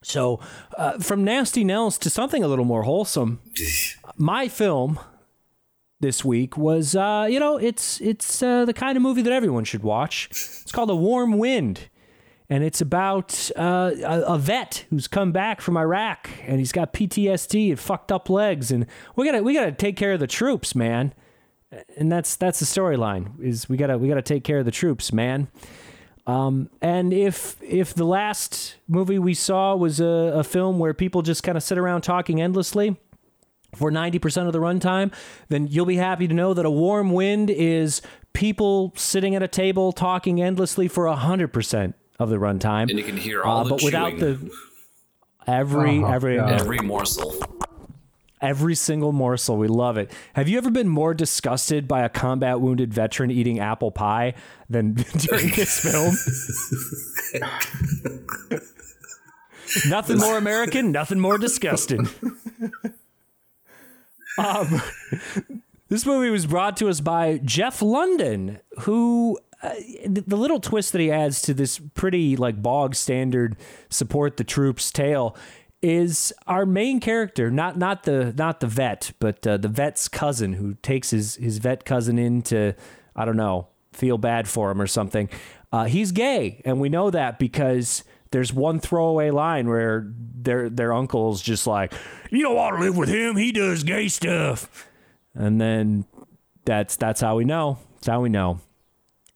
[0.01, 0.39] So,
[0.77, 3.41] uh, from Nasty Nels to something a little more wholesome,
[4.17, 4.99] my film
[5.99, 9.63] this week was, uh, you know, it's it's uh, the kind of movie that everyone
[9.63, 10.27] should watch.
[10.31, 11.89] It's called A Warm Wind,
[12.49, 16.93] and it's about uh, a, a vet who's come back from Iraq and he's got
[16.93, 20.75] PTSD and fucked up legs, and we gotta we gotta take care of the troops,
[20.75, 21.13] man.
[21.97, 25.11] And that's that's the storyline is we gotta we gotta take care of the troops,
[25.11, 25.47] man.
[26.27, 31.21] Um, and if if the last movie we saw was a, a film where people
[31.21, 32.97] just kind of sit around talking endlessly
[33.77, 35.13] for 90% of the runtime,
[35.49, 38.01] then you'll be happy to know that A Warm Wind is
[38.33, 42.89] people sitting at a table talking endlessly for 100% of the runtime.
[42.89, 44.19] And you can hear all Uh, the but without chewing.
[44.45, 44.51] the
[45.47, 46.51] every Oh, every God.
[46.61, 47.33] every morsel.
[48.41, 49.57] every single morsel.
[49.57, 50.11] We love it.
[50.33, 54.35] Have you ever been more disgusted by a combat wounded veteran eating apple pie
[54.69, 56.13] than during this film?
[59.89, 62.07] nothing more American, nothing more disgusting.
[64.37, 64.81] um,
[65.89, 69.73] this movie was brought to us by Jeff London, who uh,
[70.05, 73.55] the the little twist that he adds to this pretty like bog standard
[73.89, 75.35] support the troops tale
[75.81, 80.53] is our main character not not the not the vet but uh, the vet's cousin
[80.53, 82.73] who takes his his vet cousin in to
[83.15, 85.27] I don't know feel bad for him or something.
[85.71, 90.93] Uh, he's gay and we know that because there's one throwaway line where their their
[90.93, 91.93] uncle's just like
[92.29, 94.87] you don't want to live with him he does gay stuff.
[95.33, 96.05] And then
[96.65, 98.59] that's that's how we know that's how we know.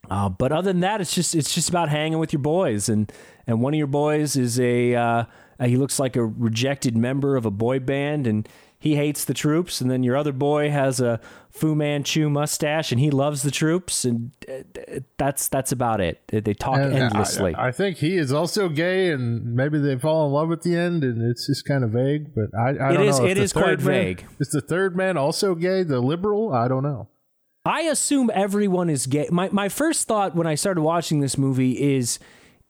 [0.10, 3.12] Uh, but other than that, it's just it's just about hanging with your boys, and
[3.48, 5.24] and one of your boys is a uh,
[5.64, 8.48] he looks like a rejected member of a boy band, and
[8.82, 11.20] he hates the troops, and then your other boy has a
[11.52, 16.20] Fu Manchu mustache, and he loves the troops, and uh, that's that's about it.
[16.28, 17.54] They talk And endlessly.
[17.54, 20.76] I, I think he is also gay, and maybe they fall in love at the
[20.76, 22.34] end, and it's just kind of vague.
[22.34, 24.26] But I, I It don't is- it is quite man- vague.
[24.40, 25.84] Is the third man also gay?
[25.84, 26.52] The liberal?
[26.52, 27.08] I don't know.
[27.64, 29.28] I assume everyone is gay.
[29.32, 32.18] My my first thought when I started watching this movie is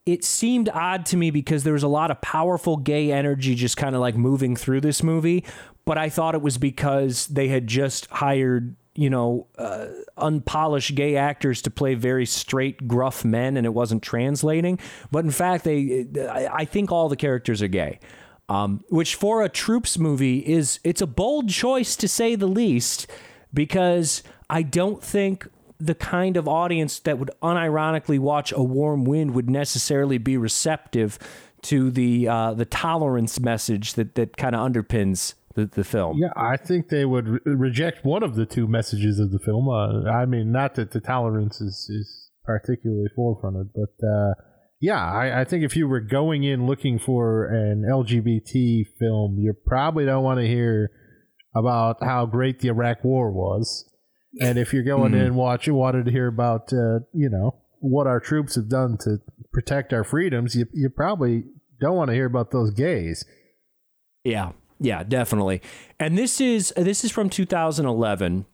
[0.04, 3.76] it seemed odd to me because there was a lot of powerful gay energy just
[3.76, 5.44] kind of like moving through this movie,
[5.84, 9.86] but I thought it was because they had just hired, you know, uh,
[10.16, 14.78] unpolished gay actors to play very straight gruff men and it wasn't translating,
[15.12, 18.00] but in fact they I, think all the characters are gay.
[18.48, 23.06] Um, which for a troops movie is it's a bold choice to say the least
[23.54, 25.48] because I don't think
[25.82, 31.18] the kind of audience that would unironically watch A Warm Wind would necessarily be receptive
[31.62, 36.18] to the uh, the tolerance message that that kind of underpins the, the film.
[36.18, 39.68] Yeah, I think they would re- reject one of the two messages of the film.
[39.68, 44.34] Uh, I mean, not that the tolerance is, is particularly forefronted, but uh,
[44.80, 49.54] yeah, I, I think if you were going in looking for an LGBT film, you
[49.66, 50.90] probably don't want to hear
[51.54, 53.84] about how great the Iraq War was.
[54.40, 58.06] And if you're going in watch, you wanted to hear about, uh, you know, what
[58.06, 59.20] our troops have done to
[59.52, 61.44] protect our freedoms, you, you probably
[61.80, 63.24] don't want to hear about those gays.
[64.24, 65.60] Yeah, yeah, definitely.
[65.98, 68.46] And this is this is from 2011,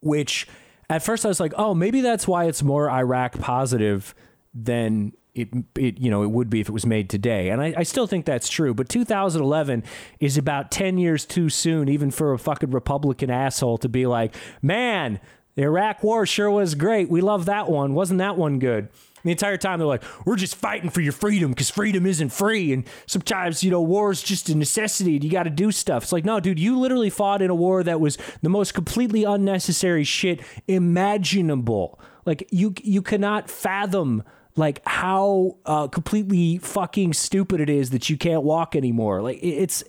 [0.00, 0.46] which
[0.90, 4.14] at first I was like, oh, maybe that's why it's more Iraq positive
[4.52, 7.50] than it, it you know it would be if it was made today.
[7.50, 8.74] And I, I still think that's true.
[8.74, 9.84] But 2011
[10.18, 14.34] is about 10 years too soon, even for a fucking Republican asshole to be like,
[14.62, 15.20] man,
[15.54, 17.10] the Iraq War sure was great.
[17.10, 17.94] We love that one.
[17.94, 18.88] Wasn't that one good?
[19.22, 22.72] The entire time they're like, we're just fighting for your freedom because freedom isn't free.
[22.72, 26.04] And sometimes, you know, war is just a necessity and you got to do stuff.
[26.04, 29.24] It's like, no, dude, you literally fought in a war that was the most completely
[29.24, 32.00] unnecessary shit imaginable.
[32.24, 34.22] Like, you, you cannot fathom
[34.56, 39.22] like how uh, completely fucking stupid it is that you can't walk anymore.
[39.22, 39.84] Like, it's,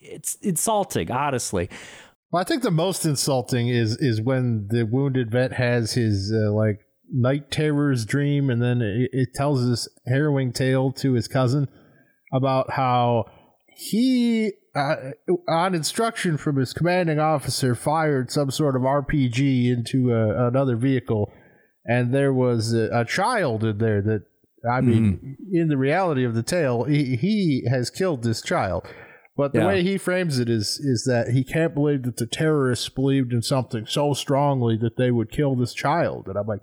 [0.00, 1.68] it's insulting, honestly.
[2.30, 6.52] Well, I think the most insulting is is when the wounded vet has his uh,
[6.52, 6.80] like
[7.10, 11.68] night terrors dream, and then it, it tells this harrowing tale to his cousin
[12.32, 13.24] about how
[13.74, 14.96] he, uh,
[15.48, 21.32] on instruction from his commanding officer, fired some sort of RPG into a, another vehicle,
[21.88, 24.22] and there was a, a child in there that.
[24.68, 25.56] I mean, hmm.
[25.56, 28.86] in the reality of the tale, he, he has killed this child.
[29.36, 29.66] But the Yeah.
[29.68, 33.40] way he frames it is is that he can't believe that the terrorists believed in
[33.40, 36.26] something so strongly that they would kill this child.
[36.26, 36.62] And I'm like,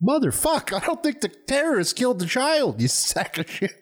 [0.00, 3.72] motherfuck, I don't think the terrorists killed the child, you sack of shit.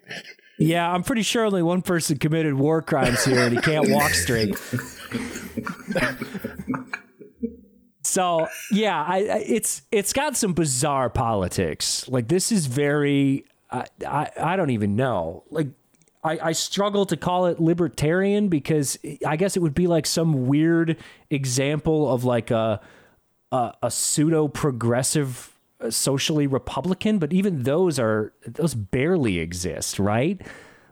[0.59, 4.13] Yeah, I'm pretty sure only one person committed war crimes here and he can't walk
[4.13, 4.57] straight.
[8.03, 12.09] so yeah, I, I it's it's got some bizarre politics.
[12.09, 15.45] Like this is very I I, I don't even know.
[15.51, 15.69] Like
[16.25, 20.47] I, I struggle to call it libertarian because I guess it would be like some
[20.47, 20.97] weird
[21.31, 22.81] example of like a
[23.51, 30.41] a, a pseudo progressive uh, socially republican but even those are those barely exist right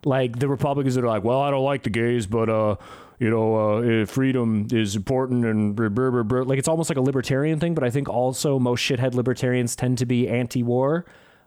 [0.04, 2.76] like the republicans that are like well i don't like the gays but uh
[3.20, 6.44] you know uh, eh, freedom is important and brr, brr, brr.
[6.44, 9.96] like it's almost like a libertarian thing but i think also most shithead libertarians tend
[9.98, 11.04] to be anti-war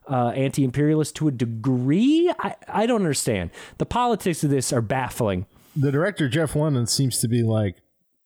[0.09, 5.45] uh, anti-imperialist to a degree I, I don't understand the politics of this are baffling
[5.75, 7.77] The director Jeff London seems to be like,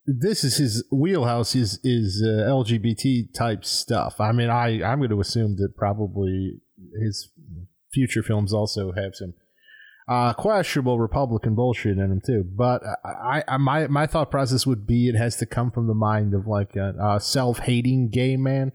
[0.06, 4.20] this is his wheelhouse is is uh, LGBT type stuff.
[4.20, 6.62] I mean, I I'm going to assume that probably
[7.00, 7.30] his
[7.94, 9.34] future films also have some
[10.08, 12.44] uh, questionable Republican bullshit in them too.
[12.44, 15.94] But I, I my my thought process would be it has to come from the
[15.94, 18.72] mind of like a, a self hating gay man.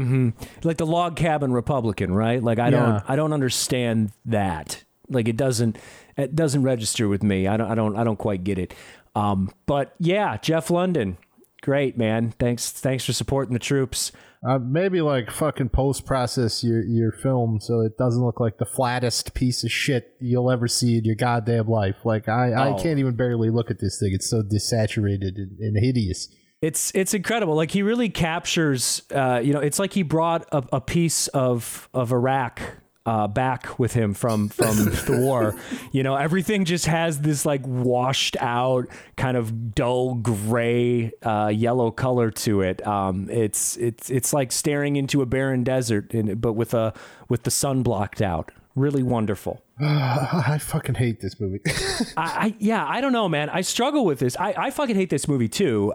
[0.00, 0.28] Hmm.
[0.62, 2.70] like the log cabin republican right like i Yeah.
[2.70, 5.76] don't i don't understand that like it doesn't
[6.16, 8.72] it doesn't register with me i don't i don't i don't quite get it
[9.16, 11.16] um but yeah jeff london
[11.62, 14.12] great man thanks thanks for supporting the troops
[14.46, 18.64] Uh, maybe like fucking post process your your film so it doesn't look like the
[18.64, 21.96] flattest piece of shit you'll ever see in your goddamn life.
[22.04, 22.76] Like I, Oh.
[22.76, 24.12] I can't even barely look at this thing.
[24.14, 26.28] It's so desaturated and, and hideous.
[26.62, 30.62] it's it's incredible like he really captures uh you know it's like he brought a,
[30.72, 32.60] a piece of of iraq
[33.08, 35.56] uh, back with him from from the war.
[35.92, 38.86] You know, everything just has this like washed out
[39.16, 42.86] kind of dull gray uh, yellow color to it.
[42.86, 46.92] Um, it's it's it's like staring into a barren desert, in, but with a
[47.30, 48.52] with the sun blocked out.
[48.74, 49.64] Really wonderful.
[49.80, 51.60] I fucking hate this movie.
[51.66, 53.48] I, I yeah, I don't know, man.
[53.48, 54.36] I struggle with this.
[54.36, 55.94] I, I fucking hate this movie too.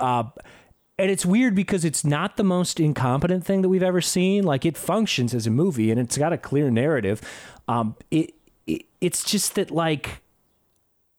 [1.03, 4.45] And it's weird because it's not the most incompetent thing that we've ever seen.
[4.45, 7.19] Like it functions as a movie and it's got a clear narrative.
[7.67, 8.33] Um, it,
[8.65, 10.21] it it's just that like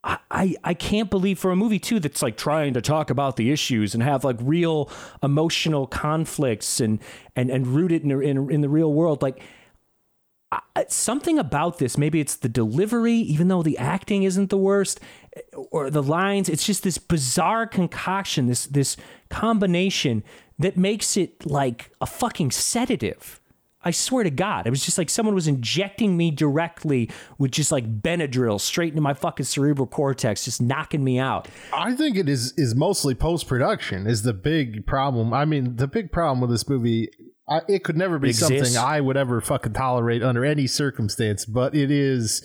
[0.03, 3.53] I, I can't believe for a movie too that's like trying to talk about the
[3.53, 4.89] issues and have like real
[5.23, 6.99] emotional conflicts and
[7.37, 9.43] and and rooted in in, in the real world like
[10.89, 15.01] something about this maybe it's the delivery even though the acting isn't the worst
[15.37, 15.41] eh,
[15.71, 18.97] or the lines it's just this bizarre concoction this this
[19.31, 20.23] combination
[20.59, 23.41] that makes it like a fucking sedative
[23.87, 27.71] I swear to God, it was just like someone was injecting me directly with just
[27.71, 31.49] like Benadryl straight into my fucking cerebral cortex, just knocking me out.
[31.73, 35.35] I think it is is mostly post production is the big problem.
[35.35, 37.11] I mean, the big problem with this movie
[37.49, 38.73] I, it could never be Exists.
[38.73, 42.43] something I would ever fucking tolerate under any circumstance, but it is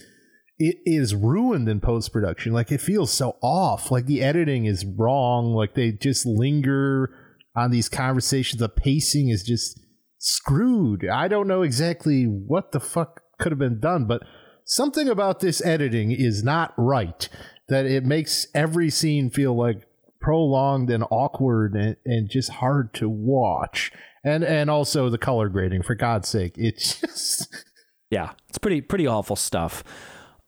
[0.58, 2.52] it is ruined in post production.
[2.52, 3.92] Like it feels so off.
[3.92, 5.54] Like the editing is wrong.
[5.54, 7.10] Like they just linger
[7.56, 8.60] on these conversations.
[8.60, 9.80] The pacing is just
[10.18, 11.08] screwed.
[11.08, 14.22] I don't know exactly what the fuck could have been done, but
[14.66, 17.30] something about this editing is not right.
[17.70, 19.88] That it makes every scene feel like
[20.20, 23.92] prolonged and awkward and, and just hard to watch.
[24.24, 26.54] And and also the color grading for god's sake.
[26.58, 27.66] It's just
[28.10, 29.84] yeah it's pretty pretty awful stuff.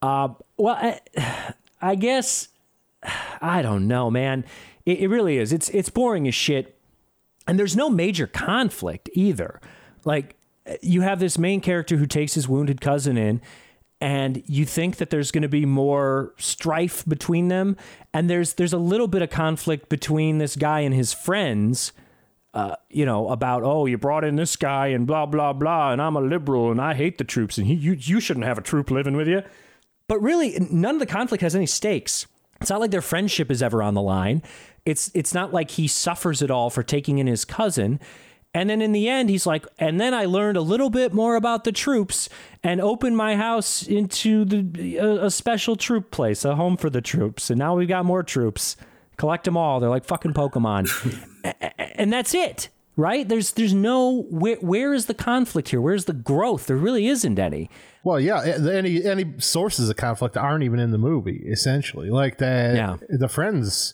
[0.02, 1.00] Uh, well I,
[1.82, 2.50] I, guess
[3.42, 4.46] i don't know man.
[4.86, 5.54] It, it really is.
[5.54, 6.78] It's it's boring as shit.
[7.48, 9.60] And there's no major conflict either.
[10.06, 10.36] Like
[10.82, 13.42] you have this main character who takes his wounded cousin in
[14.02, 17.78] and you think that there's going to be more strife between them
[18.14, 21.94] and there's there's a little bit of conflict between this guy and his friends
[22.54, 26.02] uh, you know, about oh, you brought in this guy and blah blah blah, and
[26.02, 28.62] I'm a liberal and I hate the troops, and he, you you shouldn't have a
[28.62, 29.44] troop living with you.
[30.08, 32.28] But really, none of the conflict has any stakes.
[32.60, 34.44] It's not like their friendship is ever on the line.
[34.86, 38.00] It's it's not like he suffers at all for taking in his cousin.
[38.54, 41.36] And then in the end, he's like, and then I learned a little bit more
[41.36, 42.28] about the troops
[42.62, 47.02] and opened my house into the a, a special troop place, a home for the
[47.02, 47.50] troops.
[47.50, 48.76] And now we've got more troops.
[49.16, 49.80] Collect them all.
[49.80, 50.90] They're like fucking Pokemon.
[51.96, 53.28] and that's it, right?
[53.28, 55.80] There's there's no where where is the conflict here?
[55.80, 56.68] Where's the growth?
[56.68, 57.70] There really isn't any.
[58.04, 61.44] Well, yeah, any any sources of conflict aren't even in the movie.
[61.48, 62.76] Essentially, like that.
[62.76, 62.98] Yeah.
[63.08, 63.94] the friends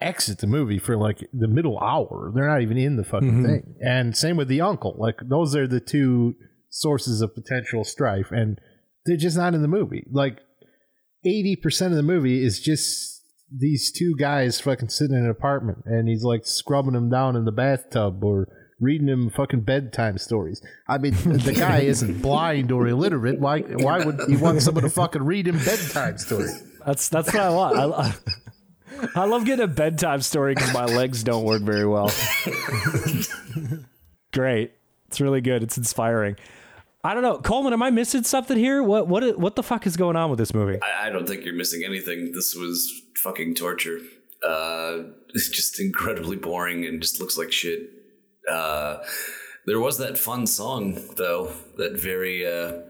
[0.00, 2.30] exit the movie for like the middle hour.
[2.34, 3.46] They're not even in the fucking mm-hmm.
[3.46, 3.74] thing.
[3.80, 4.94] And same with the uncle.
[4.98, 6.34] Like those are the two
[6.70, 8.58] sources of potential strife, and
[9.04, 10.04] they're just not in the movie.
[10.10, 10.38] Like
[11.24, 15.78] eighty percent of the movie is just these two guys fucking sitting in an apartment
[15.86, 18.46] and he's like scrubbing them down in the bathtub or
[18.78, 20.60] reading him fucking bedtime stories.
[20.88, 23.40] I mean, the guy isn't blind or illiterate.
[23.40, 23.60] Why?
[23.60, 26.62] Why would he want someone to fucking read him bedtime stories?
[26.86, 27.94] That's that's what I want.
[27.94, 28.14] I,
[29.14, 32.10] I love getting a bedtime story because my legs don't work very well.
[34.32, 34.72] Great,
[35.06, 35.62] it's really good.
[35.62, 36.36] It's inspiring.
[37.04, 37.72] I don't know, Coleman.
[37.72, 38.82] Am I missing something here?
[38.82, 40.78] What what what the fuck is going on with this movie?
[40.82, 42.32] I, I don't think you're missing anything.
[42.32, 44.00] This was fucking torture.
[44.44, 47.90] Uh, it's just incredibly boring and just looks like shit.
[48.50, 48.98] Uh,
[49.66, 52.80] there was that fun song though, that very uh,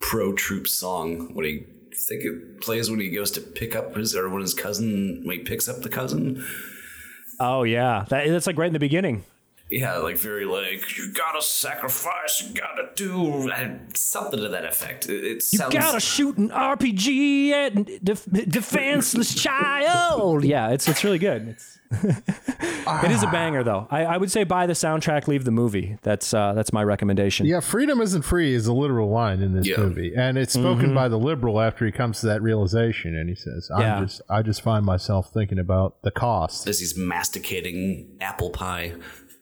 [0.00, 1.64] pro troop song when he I
[1.94, 5.38] think it plays when he goes to pick up his or when his cousin when
[5.38, 6.44] he picks up the cousin.
[7.40, 9.24] Oh yeah, that, that's like right in the beginning
[9.72, 13.50] yeah, like very like you gotta sacrifice, you gotta do
[13.94, 15.08] something to that effect.
[15.08, 15.72] It, it sounds...
[15.72, 20.44] You gotta shoot an RPG at def- defenseless child.
[20.44, 21.48] Yeah, it's it's really good.
[21.48, 23.86] It's it is a banger though.
[23.90, 25.98] I, I would say buy the soundtrack, leave the movie.
[26.02, 27.46] That's uh, that's my recommendation.
[27.46, 29.78] Yeah, freedom isn't free is a literal line in this yeah.
[29.78, 30.94] movie, and it's spoken mm-hmm.
[30.94, 34.00] by the liberal after he comes to that realization, and he says, "I yeah.
[34.00, 38.94] just I just find myself thinking about the cost." As he's masticating apple pie.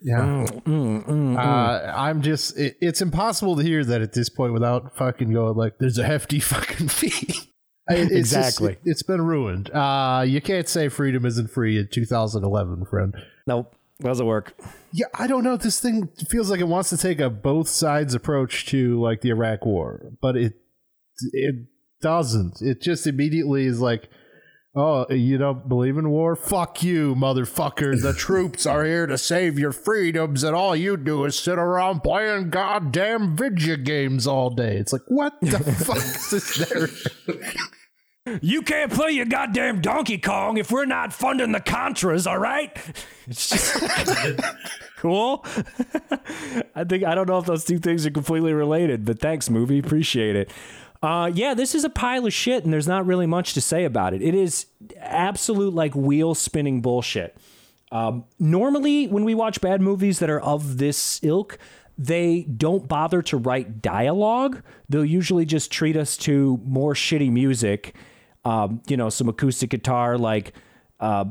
[0.02, 0.20] Yeah.
[0.20, 4.54] Mm, mm, mm, uh, I'm just, it, it's impossible to hear that at this point
[4.54, 7.49] without fucking going like, there's a hefty fucking fee.
[7.90, 8.74] It's exactly.
[8.74, 9.70] Just, it, has been ruined.
[9.70, 13.14] Uh, you can't say freedom isn't free in 2011, friend.
[13.46, 13.74] Nope.
[14.00, 14.54] Doesn't work.
[14.92, 15.56] Yeah, I don't know.
[15.56, 19.28] This thing feels like it wants to take a both sides approach to like the
[19.28, 20.54] Iraq War, but it
[21.32, 21.66] it
[22.00, 22.62] doesn't.
[22.62, 24.08] It just immediately is like,
[24.74, 26.36] Oh, you don't believe in war?
[26.36, 28.00] Fuck you, motherfucker.
[28.00, 32.04] The troops are here to save your freedoms, and all you do is sit around
[32.04, 34.76] playing goddamn video games all day.
[34.76, 37.76] It's like, what the fuck is this narrative?
[38.42, 42.76] You can't play your goddamn Donkey Kong if we're not funding the Contras, all right?
[45.00, 45.42] Cool.
[46.74, 49.78] I think I don't know if those two things are completely related, but thanks, movie.
[49.78, 50.50] Appreciate it.
[51.02, 53.86] Uh, yeah, this is a pile of shit, and there's not really much to say
[53.86, 54.20] about it.
[54.20, 54.66] It is
[54.98, 57.34] absolute like wheel spinning bullshit.
[57.90, 61.56] Um, normally, when we watch bad movies that are of this ilk,
[61.96, 64.62] they don't bother to write dialogue.
[64.90, 67.94] They'll usually just treat us to more shitty music,
[68.44, 70.54] um, you know, some acoustic guitar, like
[70.98, 71.24] uh,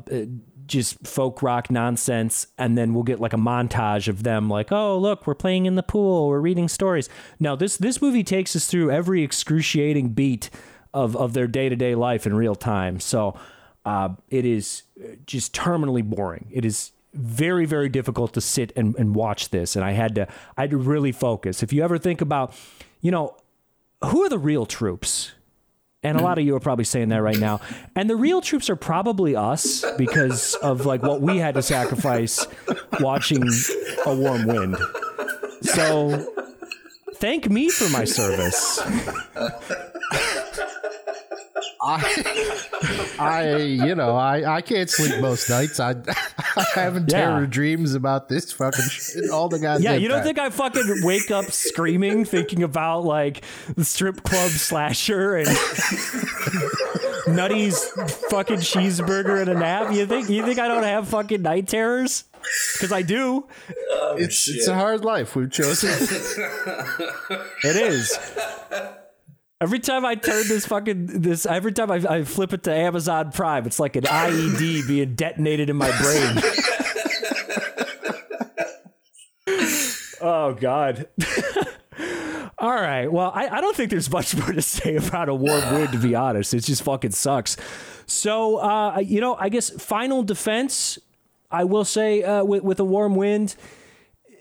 [0.69, 4.97] just folk rock nonsense, and then we'll get like a montage of them, like, oh
[4.97, 7.09] look, we're playing in the pool, we're reading stories.
[7.39, 10.49] Now, this this movie takes us through every excruciating beat
[10.93, 12.99] of of their day to day life in real time.
[12.99, 13.37] So
[13.85, 14.83] uh, it is
[15.25, 16.47] just terminally boring.
[16.51, 20.27] It is very very difficult to sit and, and watch this, and I had to
[20.55, 21.63] I had to really focus.
[21.63, 22.53] If you ever think about,
[23.01, 23.35] you know,
[24.05, 25.33] who are the real troops?
[26.01, 27.59] And a lot of you are probably saying that right now.
[27.95, 32.47] And the real troops are probably us because of like what we had to sacrifice
[33.01, 33.43] watching
[34.05, 34.77] a warm wind.
[35.61, 36.25] So
[37.15, 38.79] thank me for my service.
[41.81, 45.79] I, I, you know, I, I can't sleep most nights.
[45.81, 45.95] I,
[46.55, 49.81] I'm having terror dreams about this fucking shit all the guys.
[49.81, 50.25] Yeah, you don't time.
[50.25, 53.43] think I fucking wake up screaming thinking about like
[53.75, 55.47] the strip club slasher and
[57.27, 57.83] Nutty's
[58.29, 59.93] fucking cheeseburger and a nap?
[59.93, 62.25] You think you think I don't have fucking night terrors?
[62.73, 63.47] Because I do.
[64.17, 65.89] it's it's a hard life we've chosen.
[67.63, 68.17] It is.
[69.61, 73.31] Every time I turn this fucking this, every time I, I flip it to Amazon
[73.33, 76.41] Prime, it's like an IED being detonated in my brain.
[80.21, 81.07] oh God.
[82.57, 83.11] All right.
[83.11, 85.97] Well, I, I don't think there's much more to say about a warm wind, to
[85.97, 86.53] be honest.
[86.53, 87.57] It just fucking sucks.
[88.05, 90.99] So, uh, you know, I guess final defense,
[91.51, 93.55] I will say uh, with, with a warm wind,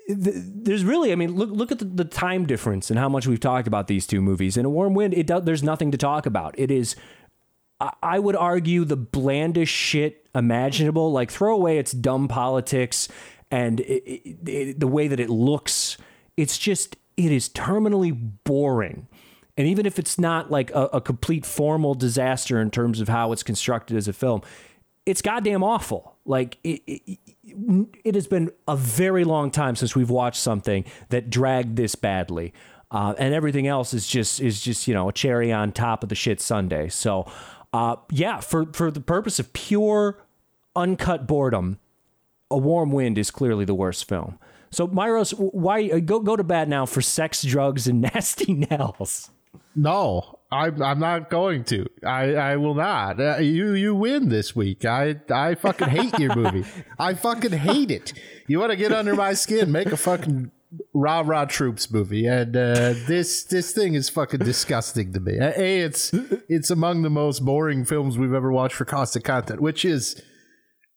[0.08, 3.38] there's really, I mean, look look at the, the time difference and how much we've
[3.40, 4.56] talked about these two movies.
[4.56, 6.54] In a warm wind, it there's nothing to talk about.
[6.58, 6.96] It is,
[7.78, 11.12] I, I would argue, the blandest shit imaginable.
[11.12, 13.08] Like throw away its dumb politics
[13.50, 15.98] and it, it, it, the way that it looks.
[16.38, 19.08] It's just it is terminally boring.
[19.58, 23.32] And even if it's not like a, a complete formal disaster in terms of how
[23.32, 24.40] it's constructed as a film,
[25.04, 26.16] it's goddamn awful.
[26.24, 27.18] Like it,
[28.04, 32.52] it has been a very long time since we've watched something that dragged this badly.
[32.90, 36.08] Uh, and everything else is just is just you know a cherry on top of
[36.08, 36.88] the shit Sunday.
[36.88, 37.30] So,
[37.72, 40.18] uh, yeah, for for the purpose of pure
[40.74, 41.78] uncut boredom,
[42.50, 44.38] a warm wind is clearly the worst film.
[44.70, 49.30] So, Myros, why uh, go go to bed now for sex, drugs, and nasty Nels?
[49.74, 51.86] No, I'm I'm not going to.
[52.04, 53.20] I I will not.
[53.20, 54.84] Uh, you you win this week.
[54.84, 56.64] I I fucking hate your movie.
[56.98, 58.14] I fucking hate it.
[58.46, 59.70] You want to get under my skin?
[59.70, 60.50] Make a fucking
[60.94, 62.26] rah rah troops movie.
[62.26, 65.36] And uh, this this thing is fucking disgusting to me.
[65.38, 65.52] A
[65.84, 66.14] it's
[66.48, 70.20] it's among the most boring films we've ever watched for cost of content, which is.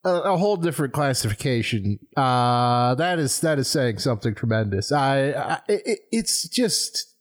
[0.04, 2.00] A, a whole different classification.
[2.16, 4.90] Uh, that is that is saying something tremendous.
[4.90, 7.11] I, I it, it's just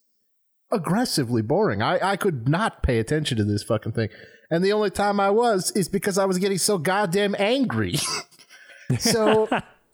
[0.71, 1.81] aggressively boring.
[1.81, 4.09] I, I could not pay attention to this fucking thing.
[4.49, 7.95] And the only time I was is because I was getting so goddamn angry.
[8.99, 9.47] so,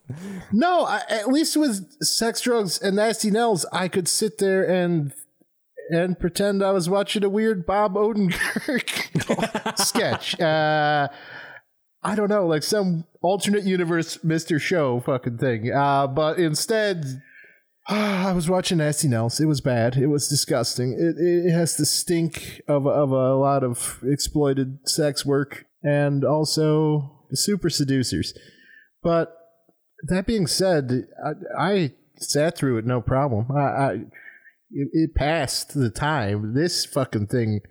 [0.51, 5.13] no, I, at least with sex, drugs, and nasty Nels, I could sit there and
[5.89, 10.37] and pretend I was watching a weird Bob Odenkirk sketch.
[10.39, 11.07] Uh,
[12.03, 14.59] I don't know, like some alternate universe Mr.
[14.59, 15.71] Show fucking thing.
[15.71, 17.21] Uh, but instead,
[17.89, 19.39] I was watching Nasty Nels.
[19.39, 19.95] It was bad.
[19.95, 20.93] It was disgusting.
[20.93, 27.25] It, it has the stink of, of a lot of exploited sex work and also
[27.33, 28.33] super seducers.
[29.01, 29.33] But
[30.03, 33.47] that being said, I, I sat through it no problem.
[33.55, 33.91] I, I
[34.69, 36.53] it, it passed the time.
[36.53, 37.61] This fucking thing,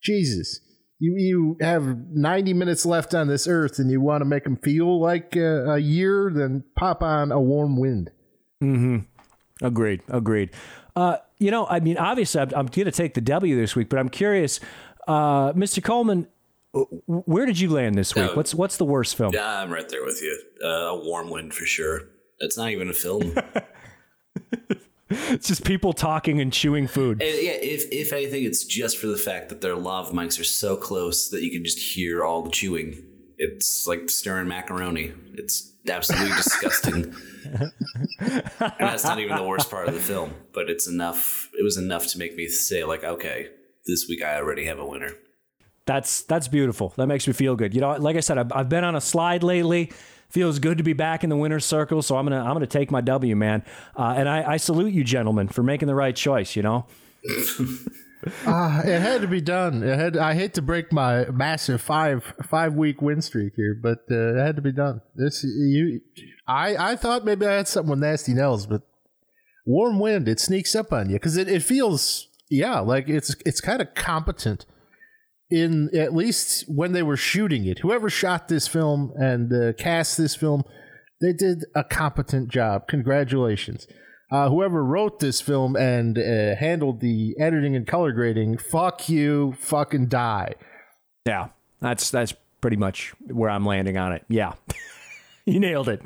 [0.00, 0.60] Jesus.
[0.98, 4.56] You you have 90 minutes left on this earth and you want to make them
[4.56, 8.10] feel like a, a year, then pop on a warm wind.
[8.62, 8.98] Mm-hmm.
[9.62, 10.02] Agreed.
[10.08, 10.50] Agreed.
[10.94, 13.88] Uh, you know, I mean, obviously, I'm, I'm going to take the W this week,
[13.88, 14.60] but I'm curious,
[15.06, 15.82] uh, Mr.
[15.82, 16.26] Coleman,
[17.06, 18.30] where did you land this week?
[18.32, 18.34] Oh.
[18.34, 19.32] What's what's the worst film?
[19.32, 20.38] Yeah, I'm right there with you.
[20.62, 22.02] Uh, a warm wind for sure.
[22.38, 23.34] It's not even a film.
[25.10, 27.22] it's just people talking and chewing food.
[27.22, 30.44] And yeah, if if anything, it's just for the fact that their lav mics are
[30.44, 33.02] so close that you can just hear all the chewing.
[33.38, 35.12] It's like stirring macaroni.
[35.34, 37.14] It's absolutely disgusting.
[38.18, 41.50] and that's not even the worst part of the film, but it's enough.
[41.58, 43.50] It was enough to make me say, like, okay,
[43.86, 45.12] this week I already have a winner.
[45.86, 46.92] That's that's beautiful.
[46.96, 47.74] That makes me feel good.
[47.74, 49.92] You know, like I said, I've, I've been on a slide lately.
[50.28, 52.02] Feels good to be back in the winner's circle.
[52.02, 53.64] So I'm gonna I'm gonna take my W, man.
[53.96, 56.56] Uh, and I, I salute you, gentlemen, for making the right choice.
[56.56, 56.86] You know.
[58.44, 59.82] Uh, it had to be done.
[59.82, 60.16] It had.
[60.16, 64.38] I hate to break my massive five five week win streak here, but uh, it
[64.38, 65.00] had to be done.
[65.14, 66.00] This you,
[66.46, 68.82] I I thought maybe I had something with nasty nails, but
[69.64, 73.60] warm wind it sneaks up on you because it, it feels yeah like it's it's
[73.60, 74.64] kind of competent
[75.50, 77.80] in at least when they were shooting it.
[77.80, 80.64] Whoever shot this film and uh, cast this film,
[81.20, 82.88] they did a competent job.
[82.88, 83.86] Congratulations.
[84.30, 89.54] Uh, whoever wrote this film and uh, handled the editing and color grading, fuck you,
[89.60, 90.54] fucking die.
[91.24, 91.48] Yeah,
[91.80, 94.24] that's that's pretty much where I'm landing on it.
[94.28, 94.54] Yeah,
[95.44, 96.02] you nailed it.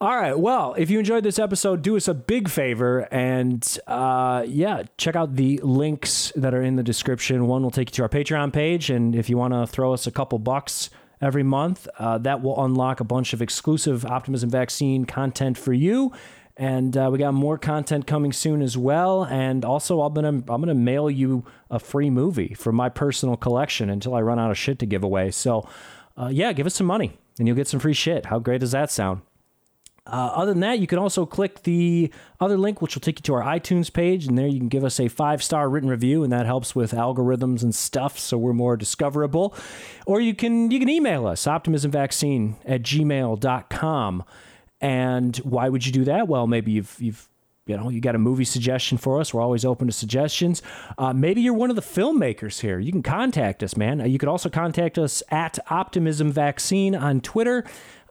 [0.00, 0.38] All right.
[0.38, 5.14] Well, if you enjoyed this episode, do us a big favor and uh, yeah, check
[5.14, 7.46] out the links that are in the description.
[7.46, 10.06] One will take you to our Patreon page, and if you want to throw us
[10.06, 15.04] a couple bucks every month, uh, that will unlock a bunch of exclusive Optimism Vaccine
[15.04, 16.12] content for you.
[16.56, 19.24] And uh, we got more content coming soon as well.
[19.24, 23.90] And also, I'm gonna I'm gonna mail you a free movie from my personal collection
[23.90, 25.32] until I run out of shit to give away.
[25.32, 25.68] So,
[26.16, 28.26] uh, yeah, give us some money and you'll get some free shit.
[28.26, 29.22] How great does that sound?
[30.06, 33.22] Uh, other than that, you can also click the other link, which will take you
[33.22, 36.22] to our iTunes page, and there you can give us a five star written review,
[36.22, 39.54] and that helps with algorithms and stuff, so we're more discoverable.
[40.06, 44.24] Or you can you can email us optimismvaccine at gmail.com.
[44.80, 46.28] And why would you do that?
[46.28, 47.28] Well, maybe you've you've
[47.66, 49.32] you know you got a movie suggestion for us.
[49.32, 50.62] We're always open to suggestions.
[50.98, 52.78] Uh, maybe you're one of the filmmakers here.
[52.78, 54.00] You can contact us man.
[54.00, 57.64] Uh, you could also contact us at optimism vaccine on twitter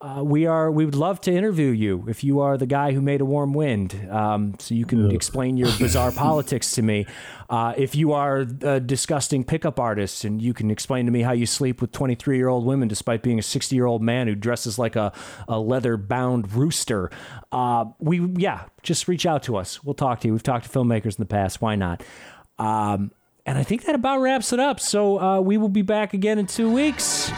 [0.03, 3.01] uh, we are we would love to interview you if you are the guy who
[3.01, 7.05] made a warm wind um, so you can explain your bizarre politics to me.
[7.49, 11.31] Uh, if you are a disgusting pickup artist and you can explain to me how
[11.31, 14.35] you sleep with 23 year old women despite being a 60 year old man who
[14.35, 15.13] dresses like a,
[15.47, 17.09] a leather bound rooster
[17.53, 19.81] uh, we yeah just reach out to us.
[19.85, 20.33] We'll talk to you.
[20.33, 21.61] We've talked to filmmakers in the past.
[21.61, 22.03] Why not?
[22.59, 23.11] Um,
[23.45, 24.81] and I think that about wraps it up.
[24.81, 27.31] So uh, we will be back again in two weeks.